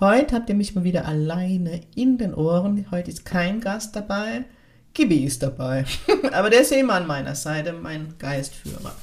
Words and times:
Heute 0.00 0.34
habt 0.34 0.48
ihr 0.48 0.54
mich 0.54 0.74
mal 0.74 0.84
wieder 0.84 1.06
alleine 1.06 1.80
in 1.94 2.18
den 2.18 2.34
Ohren. 2.34 2.86
Heute 2.90 3.10
ist 3.10 3.24
kein 3.24 3.60
Gast 3.60 3.94
dabei. 3.94 4.44
Gibi 4.94 5.24
ist 5.24 5.42
dabei. 5.42 5.84
Aber 6.32 6.50
der 6.50 6.62
ist 6.62 6.72
immer 6.72 6.94
an 6.94 7.06
meiner 7.06 7.34
Seite, 7.34 7.72
mein 7.72 8.14
Geistführer. 8.18 8.94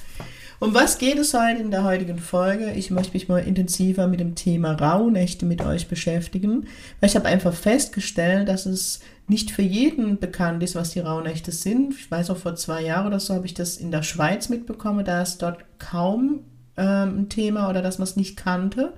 Um 0.60 0.74
was 0.74 0.98
geht 0.98 1.18
es 1.18 1.34
heute 1.34 1.62
in 1.62 1.72
der 1.72 1.86
heutigen 1.86 2.20
Folge? 2.20 2.74
Ich 2.74 2.92
möchte 2.92 3.14
mich 3.14 3.30
mal 3.30 3.40
intensiver 3.40 4.08
mit 4.08 4.20
dem 4.20 4.36
Thema 4.36 4.74
Rauhnächte 4.74 5.46
mit 5.46 5.62
euch 5.62 5.88
beschäftigen, 5.88 6.68
weil 7.00 7.10
ich 7.10 7.16
habe 7.16 7.30
einfach 7.30 7.54
festgestellt, 7.54 8.50
dass 8.50 8.66
es 8.66 9.00
nicht 9.28 9.52
für 9.52 9.62
jeden 9.62 10.20
bekannt 10.20 10.62
ist, 10.62 10.76
was 10.76 10.90
die 10.90 11.00
Rauhnächte 11.00 11.54
sind. 11.54 11.94
Ich 11.94 12.12
weiß 12.12 12.30
auch 12.30 12.38
vor 12.38 12.56
zwei 12.56 12.82
Jahren 12.84 13.08
oder 13.08 13.22
so 13.22 13.36
habe 13.36 13.46
ich 13.46 13.54
das 13.54 13.78
in 13.78 13.92
der 13.92 14.04
Schweiz 14.04 14.50
mitbekommen, 14.50 15.06
da 15.06 15.22
ist 15.22 15.42
dort 15.42 15.60
kaum 15.78 16.42
ähm, 16.76 17.20
ein 17.20 17.30
Thema 17.30 17.70
oder 17.70 17.82
dass 17.82 17.98
man 17.98 18.08
es 18.08 18.18
nicht 18.18 18.36
kannte. 18.36 18.94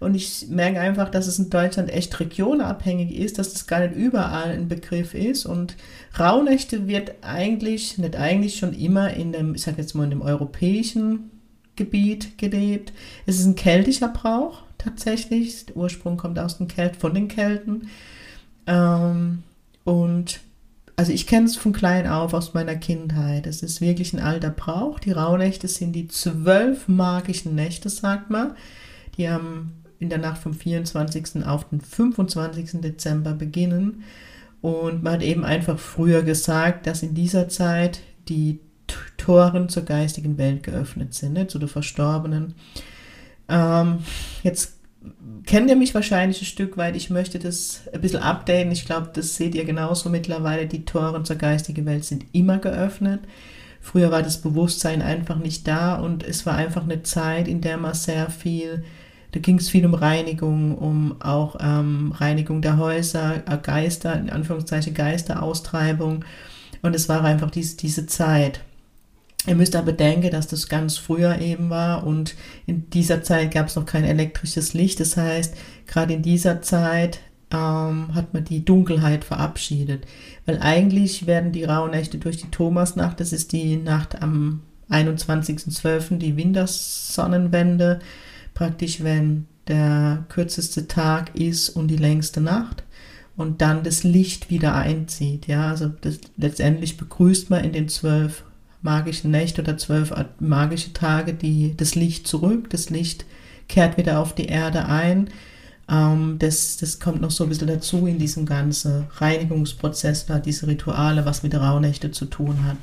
Und 0.00 0.14
ich 0.14 0.48
merke 0.48 0.80
einfach, 0.80 1.10
dass 1.10 1.26
es 1.26 1.38
in 1.38 1.50
Deutschland 1.50 1.90
echt 1.90 2.18
regionabhängig 2.20 3.16
ist, 3.16 3.38
dass 3.38 3.52
das 3.52 3.66
gar 3.66 3.80
nicht 3.80 3.94
überall 3.94 4.50
ein 4.50 4.68
Begriff 4.68 5.14
ist. 5.14 5.46
Und 5.46 5.76
Rauhnächte 6.18 6.86
wird 6.86 7.12
eigentlich, 7.22 7.98
nicht 7.98 8.16
eigentlich 8.16 8.56
schon 8.56 8.72
immer 8.72 9.14
in 9.14 9.32
dem, 9.32 9.54
ich 9.54 9.62
sage 9.62 9.80
jetzt 9.80 9.94
mal 9.94 10.04
in 10.04 10.10
dem 10.10 10.22
europäischen 10.22 11.30
Gebiet 11.76 12.38
gelebt. 12.38 12.92
Es 13.26 13.38
ist 13.38 13.46
ein 13.46 13.56
keltischer 13.56 14.08
Brauch 14.08 14.62
tatsächlich. 14.78 15.66
Der 15.66 15.76
Ursprung 15.76 16.16
kommt 16.16 16.38
aus 16.38 16.58
den 16.58 16.68
Kelt, 16.68 16.96
von 16.96 17.14
den 17.14 17.28
Kelten. 17.28 17.88
Ähm, 18.66 19.42
und 19.84 20.40
also 20.96 21.12
ich 21.12 21.26
kenne 21.26 21.46
es 21.46 21.56
von 21.56 21.72
klein 21.72 22.06
auf 22.06 22.34
aus 22.34 22.54
meiner 22.54 22.76
Kindheit. 22.76 23.46
Es 23.46 23.62
ist 23.62 23.80
wirklich 23.80 24.12
ein 24.12 24.20
alter 24.20 24.50
Brauch. 24.50 25.00
Die 25.00 25.12
Rauhnächte 25.12 25.66
sind 25.66 25.92
die 25.92 26.08
zwölf 26.08 26.86
magischen 26.88 27.54
Nächte, 27.54 27.88
sagt 27.88 28.30
man. 28.30 28.54
Die 29.16 29.28
haben 29.28 29.83
in 30.04 30.10
der 30.10 30.18
Nacht 30.18 30.40
vom 30.40 30.54
24. 30.54 31.44
auf 31.46 31.68
den 31.68 31.80
25. 31.80 32.80
Dezember 32.80 33.32
beginnen. 33.32 34.04
Und 34.60 35.02
man 35.02 35.14
hat 35.14 35.22
eben 35.22 35.44
einfach 35.44 35.78
früher 35.78 36.22
gesagt, 36.22 36.86
dass 36.86 37.02
in 37.02 37.14
dieser 37.14 37.48
Zeit 37.48 38.00
die 38.28 38.60
Toren 39.16 39.68
zur 39.68 39.84
geistigen 39.84 40.38
Welt 40.38 40.62
geöffnet 40.62 41.14
sind, 41.14 41.32
ne, 41.32 41.46
zu 41.46 41.58
den 41.58 41.68
Verstorbenen. 41.68 42.54
Ähm, 43.48 43.98
jetzt 44.42 44.74
kennt 45.44 45.68
ihr 45.68 45.76
mich 45.76 45.94
wahrscheinlich 45.94 46.40
ein 46.40 46.46
Stück 46.46 46.76
weit. 46.76 46.96
Ich 46.96 47.10
möchte 47.10 47.38
das 47.38 47.82
ein 47.92 48.00
bisschen 48.00 48.20
updaten. 48.20 48.72
Ich 48.72 48.86
glaube, 48.86 49.10
das 49.12 49.36
seht 49.36 49.54
ihr 49.54 49.64
genauso 49.64 50.08
mittlerweile. 50.08 50.66
Die 50.66 50.84
Toren 50.84 51.24
zur 51.24 51.36
geistigen 51.36 51.86
Welt 51.86 52.04
sind 52.04 52.24
immer 52.32 52.58
geöffnet. 52.58 53.20
Früher 53.80 54.10
war 54.10 54.22
das 54.22 54.40
Bewusstsein 54.40 55.02
einfach 55.02 55.36
nicht 55.36 55.68
da 55.68 55.96
und 55.96 56.22
es 56.22 56.46
war 56.46 56.56
einfach 56.56 56.84
eine 56.84 57.02
Zeit, 57.02 57.48
in 57.48 57.60
der 57.60 57.76
man 57.76 57.92
sehr 57.92 58.30
viel 58.30 58.82
da 59.34 59.40
ging 59.40 59.58
es 59.58 59.68
viel 59.68 59.84
um 59.84 59.94
Reinigung, 59.94 60.78
um 60.78 61.20
auch 61.20 61.56
ähm, 61.58 62.12
Reinigung 62.12 62.62
der 62.62 62.76
Häuser, 62.76 63.42
äh, 63.48 63.58
Geister, 63.60 64.16
in 64.16 64.30
Anführungszeichen 64.30 64.94
Geisteraustreibung. 64.94 66.24
Und 66.82 66.94
es 66.94 67.08
war 67.08 67.24
einfach 67.24 67.50
dies, 67.50 67.76
diese 67.76 68.06
Zeit. 68.06 68.60
Ihr 69.48 69.56
müsst 69.56 69.74
aber 69.74 69.92
denken, 69.92 70.30
dass 70.30 70.46
das 70.46 70.68
ganz 70.68 70.98
früher 70.98 71.40
eben 71.40 71.68
war 71.68 72.06
und 72.06 72.36
in 72.66 72.88
dieser 72.90 73.24
Zeit 73.24 73.52
gab 73.52 73.66
es 73.66 73.74
noch 73.74 73.86
kein 73.86 74.04
elektrisches 74.04 74.72
Licht. 74.72 75.00
Das 75.00 75.16
heißt, 75.16 75.56
gerade 75.88 76.14
in 76.14 76.22
dieser 76.22 76.62
Zeit 76.62 77.18
ähm, 77.50 78.14
hat 78.14 78.34
man 78.34 78.44
die 78.44 78.64
Dunkelheit 78.64 79.24
verabschiedet. 79.24 80.06
Weil 80.46 80.60
eigentlich 80.60 81.26
werden 81.26 81.50
die 81.50 81.64
Rauhnächte 81.64 82.18
durch 82.18 82.36
die 82.36 82.50
Thomasnacht, 82.52 83.18
das 83.18 83.32
ist 83.32 83.50
die 83.50 83.78
Nacht 83.78 84.22
am 84.22 84.60
21.12., 84.90 86.18
die 86.18 86.36
Wintersonnenwende, 86.36 87.98
praktisch, 88.54 89.02
wenn 89.02 89.46
der 89.68 90.24
kürzeste 90.28 90.88
Tag 90.88 91.34
ist 91.34 91.70
und 91.70 91.88
die 91.88 91.96
längste 91.96 92.40
Nacht 92.40 92.84
und 93.36 93.60
dann 93.60 93.82
das 93.82 94.04
Licht 94.04 94.50
wieder 94.50 94.74
einzieht. 94.74 95.46
Ja, 95.46 95.68
also 95.68 95.88
das, 96.00 96.20
letztendlich 96.36 96.96
begrüßt 96.96 97.50
man 97.50 97.64
in 97.64 97.72
den 97.72 97.88
zwölf 97.88 98.44
magischen 98.82 99.30
Nächte 99.30 99.62
oder 99.62 99.76
zwölf 99.78 100.12
magische 100.38 100.92
Tage 100.92 101.34
die, 101.34 101.74
das 101.76 101.94
Licht 101.94 102.28
zurück. 102.28 102.70
Das 102.70 102.90
Licht 102.90 103.24
kehrt 103.68 103.96
wieder 103.96 104.20
auf 104.20 104.34
die 104.34 104.46
Erde 104.46 104.86
ein. 104.86 105.30
Ähm, 105.88 106.36
das, 106.38 106.76
das 106.76 107.00
kommt 107.00 107.20
noch 107.20 107.30
so 107.30 107.44
ein 107.44 107.48
bisschen 107.48 107.68
dazu 107.68 108.06
in 108.06 108.18
diesem 108.18 108.46
ganzen 108.46 109.06
Reinigungsprozess, 109.16 110.26
da 110.26 110.38
diese 110.38 110.66
Rituale, 110.66 111.24
was 111.24 111.42
mit 111.42 111.54
Rauhnächte 111.54 112.10
zu 112.10 112.26
tun 112.26 112.64
hat. 112.64 112.76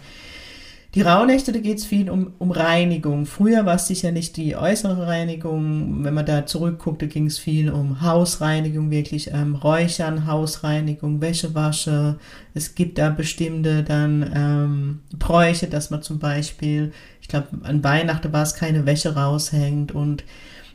Die 0.93 1.03
Rauhnächte, 1.03 1.53
da 1.53 1.59
geht 1.59 1.77
es 1.77 1.85
viel 1.85 2.09
um, 2.09 2.33
um 2.37 2.51
Reinigung. 2.51 3.25
Früher 3.25 3.65
war 3.65 3.75
es 3.75 3.87
sicher 3.87 4.11
nicht 4.11 4.35
die 4.35 4.57
äußere 4.57 5.07
Reinigung. 5.07 6.03
Wenn 6.03 6.13
man 6.13 6.25
da 6.25 6.45
zurückguckt, 6.45 7.01
da 7.01 7.05
ging 7.05 7.27
es 7.27 7.39
viel 7.39 7.71
um 7.71 8.01
Hausreinigung, 8.01 8.91
wirklich 8.91 9.31
ähm, 9.31 9.55
Räuchern, 9.55 10.27
Hausreinigung, 10.27 11.21
Wäschewasche. 11.21 12.17
Es 12.53 12.75
gibt 12.75 12.97
da 12.97 13.09
bestimmte 13.09 13.83
dann 13.83 14.29
ähm, 14.35 14.99
Bräuche, 15.17 15.67
dass 15.67 15.91
man 15.91 16.01
zum 16.01 16.19
Beispiel, 16.19 16.91
ich 17.21 17.29
glaube, 17.29 17.47
an 17.63 17.81
Weihnachten 17.85 18.33
war 18.33 18.43
es 18.43 18.55
keine 18.55 18.85
Wäsche 18.85 19.15
raushängt 19.15 19.93
und 19.93 20.25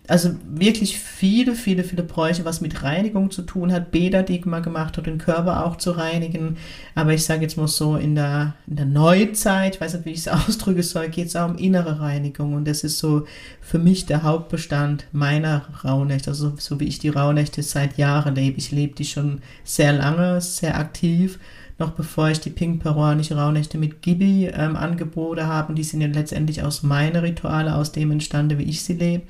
also 0.09 0.35
wirklich 0.49 0.99
viele, 0.99 1.55
viele, 1.55 1.85
viele 1.85 2.03
Bräuche, 2.03 2.45
was 2.45 2.61
mit 2.61 2.83
Reinigung 2.83 3.31
zu 3.31 3.43
tun 3.43 3.73
hat. 3.73 3.91
Bäder, 3.91 4.23
die 4.23 4.41
man 4.45 4.63
gemacht 4.63 4.97
hat, 4.97 5.07
den 5.07 5.19
Körper 5.19 5.65
auch 5.65 5.77
zu 5.77 5.93
reinigen. 5.93 6.57
Aber 6.95 7.13
ich 7.13 7.25
sage 7.25 7.43
jetzt 7.43 7.57
mal 7.57 7.69
so, 7.69 7.97
in 7.97 8.15
der, 8.15 8.55
in 8.67 8.77
der 8.77 8.87
Neuzeit, 8.87 9.77
ich 9.77 9.81
weiß 9.81 9.95
nicht, 9.95 10.07
wie 10.07 10.13
ich 10.13 10.19
es 10.19 10.29
ausdrücken 10.49 10.83
soll, 10.83 11.09
geht 11.09 11.27
es 11.29 11.37
auch 11.37 11.49
um 11.49 11.59
innere 11.59 12.01
Reinigung. 12.01 12.55
Und 12.55 12.67
das 12.67 12.85
ist 12.85 12.99
so 12.99 13.27
für 13.61 13.79
mich 13.79 14.07
der 14.07 14.23
Hauptbestand 14.23 15.07
meiner 15.13 15.67
Rauhnächte. 15.85 16.31
Also 16.31 16.55
so 16.59 16.79
wie 16.81 16.87
ich 16.87 16.99
die 16.99 17.09
Rauhnächte 17.09 17.63
seit 17.63 17.99
Jahren 17.99 18.35
lebe. 18.35 18.59
Ich 18.59 18.71
lebe 18.71 18.95
die 18.95 19.05
schon 19.05 19.41
sehr 19.65 19.93
lange, 19.93 20.41
sehr 20.41 20.79
aktiv 20.79 21.39
noch 21.79 21.91
bevor 21.91 22.31
ich 22.31 22.41
die 22.41 22.51
pink 22.51 22.83
peruanische 22.83 23.37
Rauhnächte 23.37 23.77
mit 23.77 24.01
Gibi 24.01 24.47
ähm, 24.47 24.77
angeboten 24.77 25.47
habe. 25.47 25.69
Und 25.69 25.77
die 25.77 25.85
sind 25.85 26.01
ja 26.01 26.09
letztendlich 26.09 26.63
aus 26.63 26.83
meinen 26.83 27.17
Rituale, 27.17 27.75
aus 27.75 27.93
dem 27.93 28.11
entstanden, 28.11 28.59
wie 28.59 28.65
ich 28.65 28.83
sie 28.83 28.95
lebe. 28.95 29.25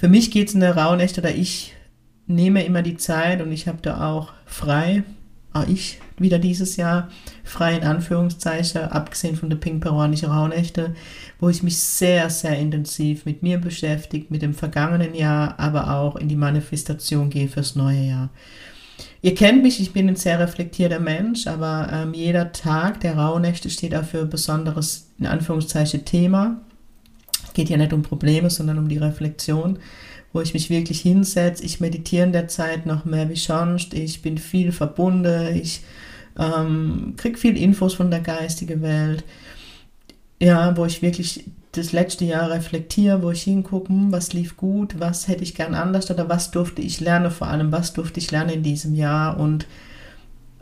Für 0.00 0.08
mich 0.08 0.30
geht 0.30 0.48
es 0.48 0.54
in 0.54 0.60
der 0.60 0.78
Rauhnacht 0.78 1.18
oder 1.18 1.34
ich 1.34 1.74
nehme 2.26 2.64
immer 2.64 2.80
die 2.80 2.96
Zeit 2.96 3.42
und 3.42 3.52
ich 3.52 3.68
habe 3.68 3.80
da 3.82 4.10
auch 4.10 4.32
frei, 4.46 5.02
auch 5.52 5.68
ich 5.68 5.98
wieder 6.16 6.38
dieses 6.38 6.76
Jahr, 6.76 7.10
frei 7.44 7.76
in 7.76 7.84
Anführungszeichen, 7.84 8.80
abgesehen 8.80 9.36
von 9.36 9.50
der 9.50 9.58
pink 9.58 9.82
peruanischen 9.82 10.30
Rauhnächte, 10.30 10.94
wo 11.38 11.50
ich 11.50 11.62
mich 11.62 11.76
sehr, 11.76 12.30
sehr 12.30 12.58
intensiv 12.58 13.26
mit 13.26 13.42
mir 13.42 13.58
beschäftige, 13.58 14.24
mit 14.30 14.40
dem 14.40 14.54
vergangenen 14.54 15.14
Jahr, 15.14 15.60
aber 15.60 15.94
auch 15.94 16.16
in 16.16 16.28
die 16.28 16.36
Manifestation 16.36 17.28
gehe 17.28 17.48
fürs 17.48 17.76
neue 17.76 18.00
Jahr. 18.00 18.30
Ihr 19.20 19.34
kennt 19.34 19.62
mich, 19.62 19.80
ich 19.80 19.92
bin 19.92 20.08
ein 20.08 20.16
sehr 20.16 20.38
reflektierter 20.40 20.98
Mensch, 20.98 21.46
aber 21.46 21.90
ähm, 21.92 22.14
jeder 22.14 22.52
Tag 22.52 23.00
der 23.00 23.18
Rauhnächte 23.18 23.68
steht 23.68 23.94
auch 23.94 24.04
für 24.04 24.20
ein 24.20 24.30
besonderes, 24.30 25.10
in 25.18 25.26
Anführungszeichen, 25.26 26.06
Thema 26.06 26.62
geht 27.60 27.68
ja 27.68 27.76
nicht 27.76 27.92
um 27.92 28.00
Probleme, 28.00 28.48
sondern 28.48 28.78
um 28.78 28.88
die 28.88 28.96
Reflexion, 28.96 29.78
wo 30.32 30.40
ich 30.40 30.54
mich 30.54 30.70
wirklich 30.70 31.02
hinsetze. 31.02 31.62
Ich 31.62 31.78
meditiere 31.78 32.24
in 32.24 32.32
der 32.32 32.48
Zeit 32.48 32.86
noch 32.86 33.04
mehr 33.04 33.28
wie 33.28 33.36
sonst. 33.36 33.92
Ich 33.92 34.22
bin 34.22 34.38
viel 34.38 34.72
verbunden. 34.72 35.54
Ich 35.54 35.82
ähm, 36.38 37.12
kriege 37.18 37.36
viel 37.36 37.58
Infos 37.58 37.92
von 37.92 38.10
der 38.10 38.20
geistigen 38.20 38.80
Welt. 38.80 39.24
Ja, 40.40 40.74
wo 40.74 40.86
ich 40.86 41.02
wirklich 41.02 41.44
das 41.72 41.92
letzte 41.92 42.24
Jahr 42.24 42.50
reflektiere, 42.50 43.22
wo 43.22 43.30
ich 43.30 43.42
hingucke, 43.42 43.90
hm, 43.90 44.10
was 44.10 44.32
lief 44.32 44.56
gut, 44.56 44.98
was 44.98 45.28
hätte 45.28 45.44
ich 45.44 45.54
gern 45.54 45.74
anders 45.74 46.10
oder 46.10 46.30
was 46.30 46.50
durfte 46.50 46.80
ich 46.80 47.00
lernen, 47.00 47.30
vor 47.30 47.48
allem 47.48 47.72
was 47.72 47.92
durfte 47.92 48.20
ich 48.20 48.30
lernen 48.30 48.54
in 48.54 48.62
diesem 48.62 48.94
Jahr 48.94 49.38
und 49.38 49.66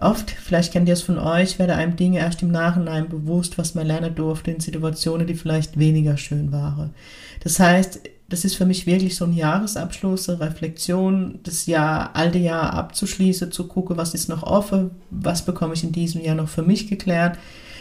Oft, 0.01 0.31
vielleicht 0.31 0.73
kennt 0.73 0.89
ihr 0.89 0.95
es 0.95 1.03
von 1.03 1.19
euch, 1.19 1.59
werde 1.59 1.75
einem 1.75 1.97
Dinge 1.97 2.21
erst 2.21 2.43
im 2.43 2.53
Nachhinein 2.53 3.09
bewusst, 3.09 3.59
was 3.59 3.75
man 3.75 3.87
lernen 3.87 4.15
durfte 4.15 4.53
in 4.53 4.61
Situationen, 4.61 5.27
die 5.27 5.35
vielleicht 5.35 5.77
weniger 5.77 6.17
schön 6.17 6.53
waren. 6.53 6.95
Das 7.43 7.59
heißt, 7.59 8.01
das 8.29 8.45
ist 8.45 8.55
für 8.55 8.67
mich 8.67 8.87
wirklich 8.87 9.17
so 9.17 9.25
ein 9.25 9.33
Jahresabschluss, 9.33 10.29
eine 10.29 10.41
Reflexion, 10.41 11.41
das 11.43 11.67
Jahr, 11.67 12.15
alte 12.15 12.39
Jahr 12.39 12.75
abzuschließen, 12.75 13.51
zu 13.51 13.67
gucken, 13.67 13.97
was 13.97 14.15
ist 14.15 14.29
noch 14.29 14.45
offen, 14.45 14.93
was 15.11 15.45
bekomme 15.45 15.75
ich 15.75 15.83
in 15.83 15.93
diesem 15.93 16.23
Jahr 16.23 16.37
noch 16.37 16.49
für 16.49 16.63
mich 16.63 16.89
geklärt. 16.89 17.37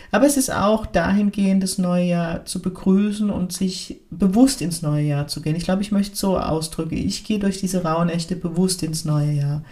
Aber 0.09 0.25
es 0.25 0.37
ist 0.37 0.51
auch 0.51 0.85
dahingehend, 0.85 1.61
das 1.61 1.77
neue 1.77 2.05
Jahr 2.05 2.45
zu 2.45 2.61
begrüßen 2.61 3.29
und 3.29 3.51
sich 3.51 3.99
bewusst 4.09 4.61
ins 4.61 4.81
neue 4.81 5.05
Jahr 5.05 5.27
zu 5.27 5.41
gehen. 5.41 5.55
Ich 5.55 5.65
glaube, 5.65 5.81
ich 5.81 5.91
möchte 5.91 6.15
so 6.15 6.39
ausdrücken, 6.39 6.95
ich 6.95 7.25
gehe 7.25 7.39
durch 7.39 7.59
diese 7.59 7.83
rauen 7.83 8.07
Nächte 8.07 8.37
bewusst 8.37 8.83
ins 8.83 9.05
neue 9.05 9.33
Jahr. 9.33 9.63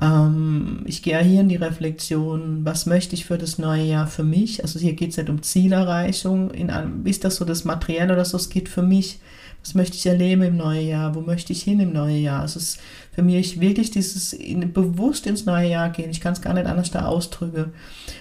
Ähm, 0.00 0.82
ich 0.86 1.02
gehe 1.02 1.18
hier 1.20 1.40
in 1.40 1.48
die 1.48 1.56
Reflexion, 1.56 2.64
was 2.64 2.86
möchte 2.86 3.14
ich 3.14 3.24
für 3.24 3.38
das 3.38 3.58
neue 3.58 3.84
Jahr 3.84 4.06
für 4.06 4.24
mich? 4.24 4.62
Also 4.62 4.78
hier 4.78 4.94
geht 4.94 5.10
es 5.10 5.16
nicht 5.16 5.30
um 5.30 5.42
Zielerreichung, 5.42 6.50
in 6.50 6.70
ist 7.04 7.24
das 7.24 7.36
so 7.36 7.44
das 7.44 7.64
Materielle 7.64 8.14
oder 8.14 8.24
so, 8.24 8.36
es 8.36 8.48
geht 8.48 8.68
für 8.68 8.82
mich 8.82 9.20
was 9.62 9.74
möchte 9.74 9.96
ich 9.96 10.06
erleben 10.06 10.42
im 10.42 10.56
neuen 10.56 10.88
Jahr? 10.88 11.14
Wo 11.14 11.20
möchte 11.20 11.52
ich 11.52 11.62
hin 11.62 11.78
im 11.78 11.92
neuen 11.92 12.20
Jahr? 12.20 12.44
Es 12.44 12.56
ist 12.56 12.80
für 13.12 13.22
mich 13.22 13.60
wirklich 13.60 13.92
dieses 13.92 14.32
in, 14.32 14.72
bewusst 14.72 15.26
ins 15.26 15.46
neue 15.46 15.68
Jahr 15.68 15.90
gehen. 15.90 16.10
Ich 16.10 16.20
kann 16.20 16.32
es 16.32 16.42
gar 16.42 16.52
nicht 16.52 16.66
anders 16.66 16.90
da 16.90 17.04
ausdrücken. 17.04 17.72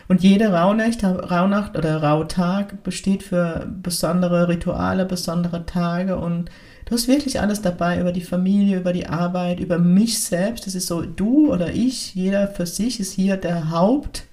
Und 0.08 0.22
jede 0.22 0.50
Rauhnacht, 0.50 1.04
Rauhnacht 1.04 1.76
oder 1.76 2.04
Rauhtag 2.04 2.84
besteht 2.84 3.24
für 3.24 3.68
besondere 3.82 4.50
Rituale, 4.50 5.06
besondere 5.06 5.66
Tage 5.66 6.16
und 6.18 6.52
du 6.92 6.98
hast 6.98 7.08
wirklich 7.08 7.40
alles 7.40 7.62
dabei 7.62 8.02
über 8.02 8.12
die 8.12 8.20
Familie, 8.20 8.78
über 8.78 8.92
die 8.92 9.08
Arbeit, 9.08 9.62
über 9.62 9.80
mich 9.80 10.22
selbst. 10.22 10.68
Das 10.68 10.76
ist 10.76 10.88
so 10.88 11.04
du 11.04 11.50
oder 11.50 11.72
ich, 11.72 12.14
jeder 12.16 12.50
für 12.50 12.66
sich 12.66 13.00
ist 13.00 13.14
hier 13.14 13.38
der 13.38 13.72
Haupt, 13.72 14.26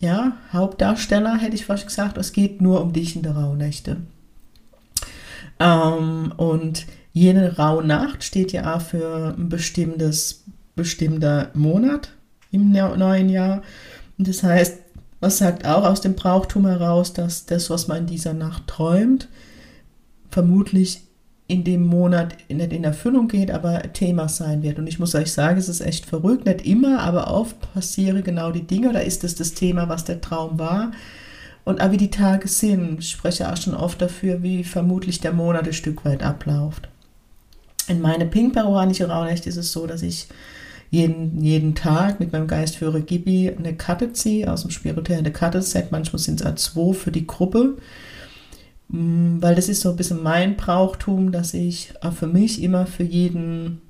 ja, 0.00 0.32
Hauptdarsteller, 0.50 1.36
hätte 1.36 1.56
ich 1.56 1.66
fast 1.66 1.86
gesagt. 1.86 2.16
Es 2.16 2.32
geht 2.32 2.62
nur 2.62 2.80
um 2.80 2.94
dich 2.94 3.16
in 3.16 3.22
der 3.22 3.36
Rauhnächte. 3.36 3.98
Ähm, 5.60 6.32
und 6.38 6.86
jene 7.12 7.58
Rauhnacht 7.58 8.24
steht 8.24 8.52
ja 8.52 8.74
auch 8.74 8.80
für 8.80 9.34
ein 9.36 9.50
bestimmtes, 9.50 10.44
bestimmter 10.74 11.50
Monat 11.52 12.12
im 12.50 12.72
neuen 12.72 13.28
Jahr. 13.28 13.62
Und 14.16 14.26
das 14.26 14.42
heißt, 14.42 14.78
was 15.20 15.36
sagt 15.36 15.66
auch 15.66 15.84
aus 15.84 16.00
dem 16.00 16.14
Brauchtum 16.14 16.66
heraus, 16.66 17.12
dass 17.12 17.44
das, 17.44 17.68
was 17.68 17.88
man 17.88 17.98
in 17.98 18.06
dieser 18.06 18.32
Nacht 18.32 18.68
träumt, 18.68 19.28
vermutlich 20.30 21.03
in 21.46 21.62
dem 21.62 21.84
Monat 21.84 22.36
nicht 22.48 22.72
in 22.72 22.84
Erfüllung 22.84 23.28
geht, 23.28 23.50
aber 23.50 23.82
Thema 23.92 24.28
sein 24.28 24.62
wird. 24.62 24.78
Und 24.78 24.86
ich 24.86 24.98
muss 24.98 25.14
euch 25.14 25.32
sagen, 25.32 25.58
es 25.58 25.68
ist 25.68 25.82
echt 25.82 26.06
verrückt. 26.06 26.46
Nicht 26.46 26.66
immer, 26.66 27.00
aber 27.00 27.30
oft 27.32 27.56
passieren 27.74 28.24
genau 28.24 28.50
die 28.50 28.66
Dinge. 28.66 28.88
Oder 28.88 29.04
ist 29.04 29.24
es 29.24 29.34
das, 29.34 29.52
Thema, 29.52 29.88
was 29.88 30.04
der 30.04 30.22
Traum 30.22 30.58
war? 30.58 30.92
Und 31.64 31.82
auch 31.82 31.90
wie 31.90 31.98
die 31.98 32.10
Tage 32.10 32.48
sind, 32.48 33.00
ich 33.00 33.10
spreche 33.10 33.50
auch 33.50 33.56
schon 33.56 33.74
oft 33.74 34.00
dafür, 34.00 34.42
wie 34.42 34.64
vermutlich 34.64 35.20
der 35.20 35.32
Monat 35.32 35.66
ein 35.66 35.72
Stück 35.74 36.04
weit 36.04 36.22
abläuft. 36.22 36.88
In 37.88 38.00
meine 38.00 38.26
pink-peruanische 38.26 39.08
Rauhnächte 39.08 39.48
ist 39.50 39.56
es 39.56 39.72
so, 39.72 39.86
dass 39.86 40.02
ich 40.02 40.28
jeden, 40.90 41.42
jeden 41.42 41.74
Tag 41.74 42.20
mit 42.20 42.32
meinem 42.32 42.46
Geistführer 42.46 43.00
Gibi 43.00 43.50
eine 43.50 43.74
Karte 43.74 44.12
ziehe 44.12 44.50
aus 44.50 44.62
dem 44.62 44.70
spirituellen 44.70 45.30
Karte-Set. 45.30 45.90
Manchmal 45.90 46.20
sind 46.20 46.40
es 46.40 46.46
auch 46.46 46.54
zwei 46.54 46.94
für 46.94 47.10
die 47.10 47.26
Gruppe. 47.26 47.76
Mm, 48.94 49.42
weil 49.42 49.56
das 49.56 49.68
ist 49.68 49.80
so 49.80 49.90
ein 49.90 49.96
bisschen 49.96 50.22
mein 50.22 50.56
Brauchtum, 50.56 51.32
dass 51.32 51.52
ich 51.52 51.92
auch 52.00 52.12
für 52.12 52.28
mich 52.28 52.62
immer 52.62 52.86
für 52.86 53.02
jeden, 53.02 53.80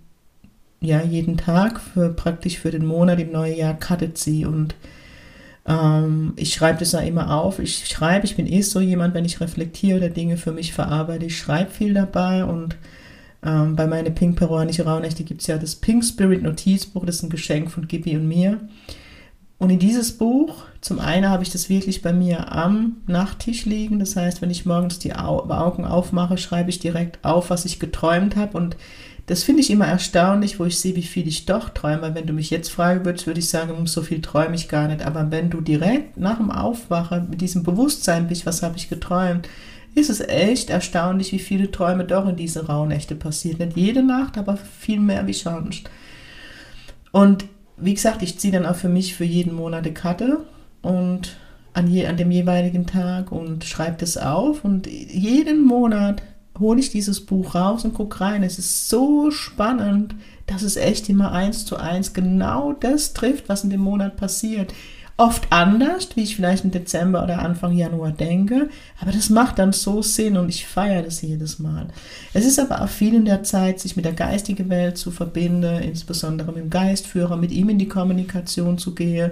ja, 0.81 1.03
jeden 1.03 1.37
Tag, 1.37 1.79
für 1.81 2.09
praktisch 2.09 2.59
für 2.59 2.71
den 2.71 2.87
Monat 2.87 3.21
im 3.21 3.31
neuen 3.31 3.57
Jahr 3.57 3.75
Karte 3.75 4.15
ziehe. 4.15 4.49
Und 4.49 4.75
ähm, 5.67 6.33
ich 6.37 6.55
schreibe 6.55 6.79
das 6.79 6.93
ja 6.93 7.01
immer 7.01 7.37
auf. 7.39 7.59
Ich 7.59 7.87
schreibe, 7.87 8.25
ich 8.25 8.37
bin 8.37 8.47
eh 8.47 8.63
so 8.63 8.81
jemand, 8.81 9.13
wenn 9.15 9.27
ich 9.27 9.41
reflektiere 9.43 9.99
oder 9.99 10.09
Dinge 10.09 10.39
für 10.39 10.53
mich 10.53 10.73
verarbeite, 10.73 11.27
ich 11.27 11.37
schreibe 11.39 11.71
viel 11.71 11.93
dabei 11.93 12.45
und 12.47 12.77
ähm, 13.45 13.77
bei 13.77 13.87
meiner 13.87 14.11
Pink 14.11 14.37
Peruanische 14.37 14.87
Rauhnächte 14.87 15.25
gibt 15.25 15.43
es 15.43 15.49
ja 15.49 15.59
das 15.59 15.77
Pink 15.77 16.03
Spirit 16.03 16.43
Notizbuch, 16.43 17.05
das 17.05 17.17
ist 17.17 17.25
ein 17.25 17.31
Geschenk 17.31 17.71
von 17.71 17.89
Gibi 17.89 18.17
und 18.17 18.27
mir. 18.27 18.59
Und 19.59 19.69
in 19.71 19.79
dieses 19.79 20.13
Buch, 20.13 20.65
zum 20.85 20.99
einen 20.99 21.31
habe 21.31 21.43
ich 21.43 21.49
das 21.49 21.71
wirklich 21.71 22.03
bei 22.03 22.13
mir 22.13 22.53
am 22.53 22.97
Nachttisch 23.07 23.65
liegen. 23.65 24.01
Das 24.01 24.17
heißt, 24.17 24.43
wenn 24.43 24.51
ich 24.51 24.67
morgens 24.67 24.99
die 24.99 25.15
Augen 25.15 25.87
aufmache, 25.87 26.37
schreibe 26.37 26.69
ich 26.69 26.79
direkt 26.79 27.25
auf, 27.25 27.49
was 27.49 27.65
ich 27.65 27.81
geträumt 27.81 28.37
habe. 28.37 28.59
Und 28.59 28.77
das 29.25 29.45
finde 29.45 29.63
ich 29.63 29.71
immer 29.71 29.87
erstaunlich, 29.87 30.61
wo 30.61 30.67
ich 30.67 30.79
sehe, 30.79 30.95
wie 30.95 31.03
viel 31.03 31.27
ich 31.27 31.47
doch 31.47 31.71
träume. 31.71 32.15
Wenn 32.15 32.27
du 32.27 32.35
mich 32.35 32.51
jetzt 32.51 32.69
fragen 32.69 33.07
würdest, 33.07 33.27
würde 33.27 33.41
ich 33.41 33.49
sagen, 33.49 33.87
so 33.87 34.03
viel 34.03 34.21
träume 34.21 34.57
ich 34.57 34.69
gar 34.69 34.87
nicht. 34.89 35.07
Aber 35.07 35.31
wenn 35.31 35.49
du 35.49 35.63
direkt 35.63 36.19
nach 36.19 36.37
dem 36.37 36.51
Aufwachen 36.51 37.31
mit 37.31 37.41
diesem 37.41 37.63
Bewusstsein 37.63 38.29
bist, 38.29 38.45
was 38.45 38.63
habe 38.63 38.77
ich 38.77 38.91
geträumt, 38.91 39.49
ist 39.95 40.11
es 40.11 40.21
echt 40.21 40.69
erstaunlich, 40.69 41.33
wie 41.33 41.39
viele 41.39 41.71
Träume 41.71 42.05
doch 42.05 42.29
in 42.29 42.37
diese 42.37 42.67
Rauhnächte 42.67 43.15
passieren. 43.15 43.69
Nicht 43.69 43.79
jede 43.79 44.03
Nacht, 44.03 44.37
aber 44.37 44.59
viel 44.59 45.01
mehr 45.01 45.27
wie 45.27 45.33
sonst. 45.33 45.89
Und 47.11 47.47
wie 47.79 47.95
gesagt, 47.95 48.23
ich 48.23 48.39
ziehe 48.39 48.53
dann 48.53 48.67
auch 48.67 48.77
für 48.77 48.91
mich 48.91 49.15
für 49.15 49.25
jeden 49.25 49.55
Monat 49.55 49.87
eine 49.87 49.95
Karte 49.95 50.41
und 50.85 51.37
an, 51.73 51.89
je, 51.89 52.07
an 52.07 52.17
dem 52.17 52.31
jeweiligen 52.31 52.87
Tag 52.87 53.33
und 53.33 53.65
schreibe 53.65 53.97
das 53.99 54.17
auf. 54.17 54.65
Und 54.65 54.87
jeden 54.87 55.65
Monat 55.65 56.23
hole 56.59 56.81
ich 56.81 56.91
dieses 56.91 57.27
Buch 57.27 57.55
raus 57.55 57.85
und 57.85 57.95
gucke 57.95 58.21
rein. 58.21 58.43
Es 58.43 58.59
ist 58.59 58.89
so 58.89 59.31
spannend, 59.31 60.15
dass 60.47 60.63
es 60.63 60.77
echt 60.77 61.09
immer 61.09 61.33
eins 61.33 61.67
zu 61.67 61.77
eins 61.77 62.13
genau 62.13 62.73
das 62.73 63.13
trifft, 63.13 63.49
was 63.49 63.65
in 63.65 63.71
dem 63.71 63.81
Monat 63.81 64.17
passiert. 64.17 64.73
Oft 65.17 65.47
anders, 65.51 66.09
wie 66.17 66.25
ich 66.25 66.35
vielleicht 66.35 66.65
im 66.65 66.73
Dezember 66.73 67.23
oder 67.23 67.39
Anfang 67.39 67.73
Januar 67.73 68.11
denke, 68.11 68.69
aber 69.01 69.13
das 69.13 69.31
macht 69.31 69.61
dann 69.61 69.73
so 69.73 70.03
Sinn 70.03 70.37
und 70.37 70.49
ich 70.49 70.67
feiere 70.67 71.05
das 71.05 71.23
jedes 71.23 71.61
Mal. 71.61 71.87
Es 72.33 72.45
ist 72.45 72.59
aber 72.59 72.83
auch 72.83 72.89
viel 72.89 73.15
in 73.15 73.25
der 73.25 73.45
Zeit, 73.45 73.79
sich 73.79 73.95
mit 73.95 74.05
der 74.05 74.13
geistigen 74.13 74.69
Welt 74.71 74.99
zu 74.99 75.13
verbinden, 75.13 75.83
insbesondere 75.83 76.51
mit 76.51 76.65
dem 76.65 76.71
Geistführer, 76.71 77.37
mit 77.37 77.53
ihm 77.53 77.69
in 77.69 77.79
die 77.79 77.87
Kommunikation 77.87 78.77
zu 78.77 78.93
gehen. 78.97 79.31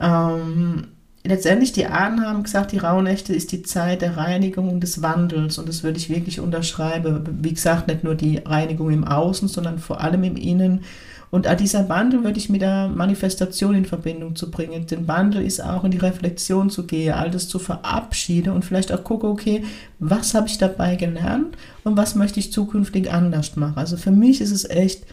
Ähm, 0.00 0.88
letztendlich 1.24 1.72
die 1.72 1.86
Ahnen 1.86 2.20
haben 2.20 2.42
gesagt, 2.42 2.72
die 2.72 2.78
Rauhnächte 2.78 3.34
ist 3.34 3.52
die 3.52 3.62
Zeit 3.62 4.02
der 4.02 4.16
Reinigung 4.16 4.68
und 4.68 4.80
des 4.80 5.02
Wandels 5.02 5.58
und 5.58 5.68
das 5.68 5.82
würde 5.82 5.98
ich 5.98 6.10
wirklich 6.10 6.40
unterschreiben. 6.40 7.24
Wie 7.42 7.54
gesagt, 7.54 7.88
nicht 7.88 8.04
nur 8.04 8.14
die 8.14 8.38
Reinigung 8.38 8.90
im 8.90 9.04
Außen, 9.04 9.48
sondern 9.48 9.78
vor 9.78 10.00
allem 10.00 10.24
im 10.24 10.36
Innen. 10.36 10.82
Und 11.30 11.48
auch 11.48 11.56
dieser 11.56 11.88
Wandel 11.88 12.22
würde 12.22 12.38
ich 12.38 12.48
mit 12.48 12.62
der 12.62 12.88
Manifestation 12.88 13.74
in 13.74 13.84
Verbindung 13.84 14.36
zu 14.36 14.50
bringen. 14.50 14.86
Den 14.86 15.08
Wandel 15.08 15.44
ist 15.44 15.60
auch 15.60 15.82
in 15.84 15.90
die 15.90 15.98
Reflexion 15.98 16.70
zu 16.70 16.86
gehen, 16.86 17.14
all 17.14 17.30
das 17.30 17.48
zu 17.48 17.58
verabschieden 17.58 18.52
und 18.52 18.64
vielleicht 18.64 18.92
auch 18.92 19.02
gucken, 19.02 19.30
okay, 19.30 19.64
was 19.98 20.34
habe 20.34 20.46
ich 20.46 20.58
dabei 20.58 20.94
gelernt 20.94 21.56
und 21.82 21.96
was 21.96 22.14
möchte 22.14 22.38
ich 22.38 22.52
zukünftig 22.52 23.10
anders 23.10 23.56
machen. 23.56 23.76
Also 23.76 23.96
für 23.96 24.12
mich 24.12 24.40
ist 24.40 24.52
es 24.52 24.68
echt 24.70 25.04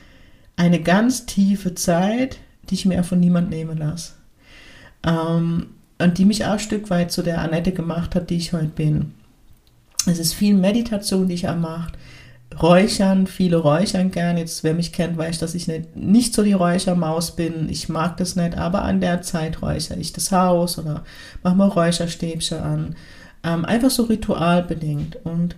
eine 0.55 0.79
ganz 0.81 1.25
tiefe 1.25 1.73
Zeit, 1.73 2.37
die 2.69 2.75
ich 2.75 2.85
mir 2.85 3.03
von 3.03 3.19
niemand 3.19 3.49
nehmen 3.49 3.77
lasse. 3.77 4.13
Ähm, 5.05 5.67
und 5.99 6.17
die 6.17 6.25
mich 6.25 6.45
auch 6.45 6.53
ein 6.53 6.59
Stück 6.59 6.89
weit 6.89 7.11
zu 7.11 7.21
der 7.21 7.39
Annette 7.41 7.71
gemacht 7.71 8.15
hat, 8.15 8.29
die 8.29 8.37
ich 8.37 8.53
heute 8.53 8.67
bin. 8.67 9.13
Es 10.05 10.19
ist 10.19 10.33
viel 10.33 10.53
Meditation, 10.53 11.27
die 11.27 11.35
ich 11.35 11.47
auch 11.47 11.55
mache. 11.55 11.93
Räuchern, 12.61 13.25
viele 13.25 13.57
räuchern 13.57 14.11
gern. 14.11 14.37
Jetzt, 14.37 14.63
wer 14.63 14.73
mich 14.73 14.91
kennt, 14.91 15.17
weiß, 15.17 15.39
dass 15.39 15.55
ich 15.55 15.67
nicht, 15.67 15.95
nicht 15.95 16.33
so 16.33 16.43
die 16.43 16.53
Räuchermaus 16.53 17.35
bin. 17.35 17.69
Ich 17.69 17.89
mag 17.89 18.17
das 18.17 18.35
nicht, 18.35 18.57
aber 18.57 18.83
an 18.83 19.01
der 19.01 19.21
Zeit 19.21 19.61
räuchere 19.61 19.97
ich 19.97 20.13
das 20.13 20.31
Haus 20.31 20.77
oder 20.77 21.03
mache 21.41 21.55
mal 21.55 21.69
Räucherstäbchen 21.69 22.59
an. 22.59 22.95
Ähm, 23.43 23.65
einfach 23.65 23.89
so 23.89 24.03
ritualbedingt. 24.03 25.17
Und 25.23 25.55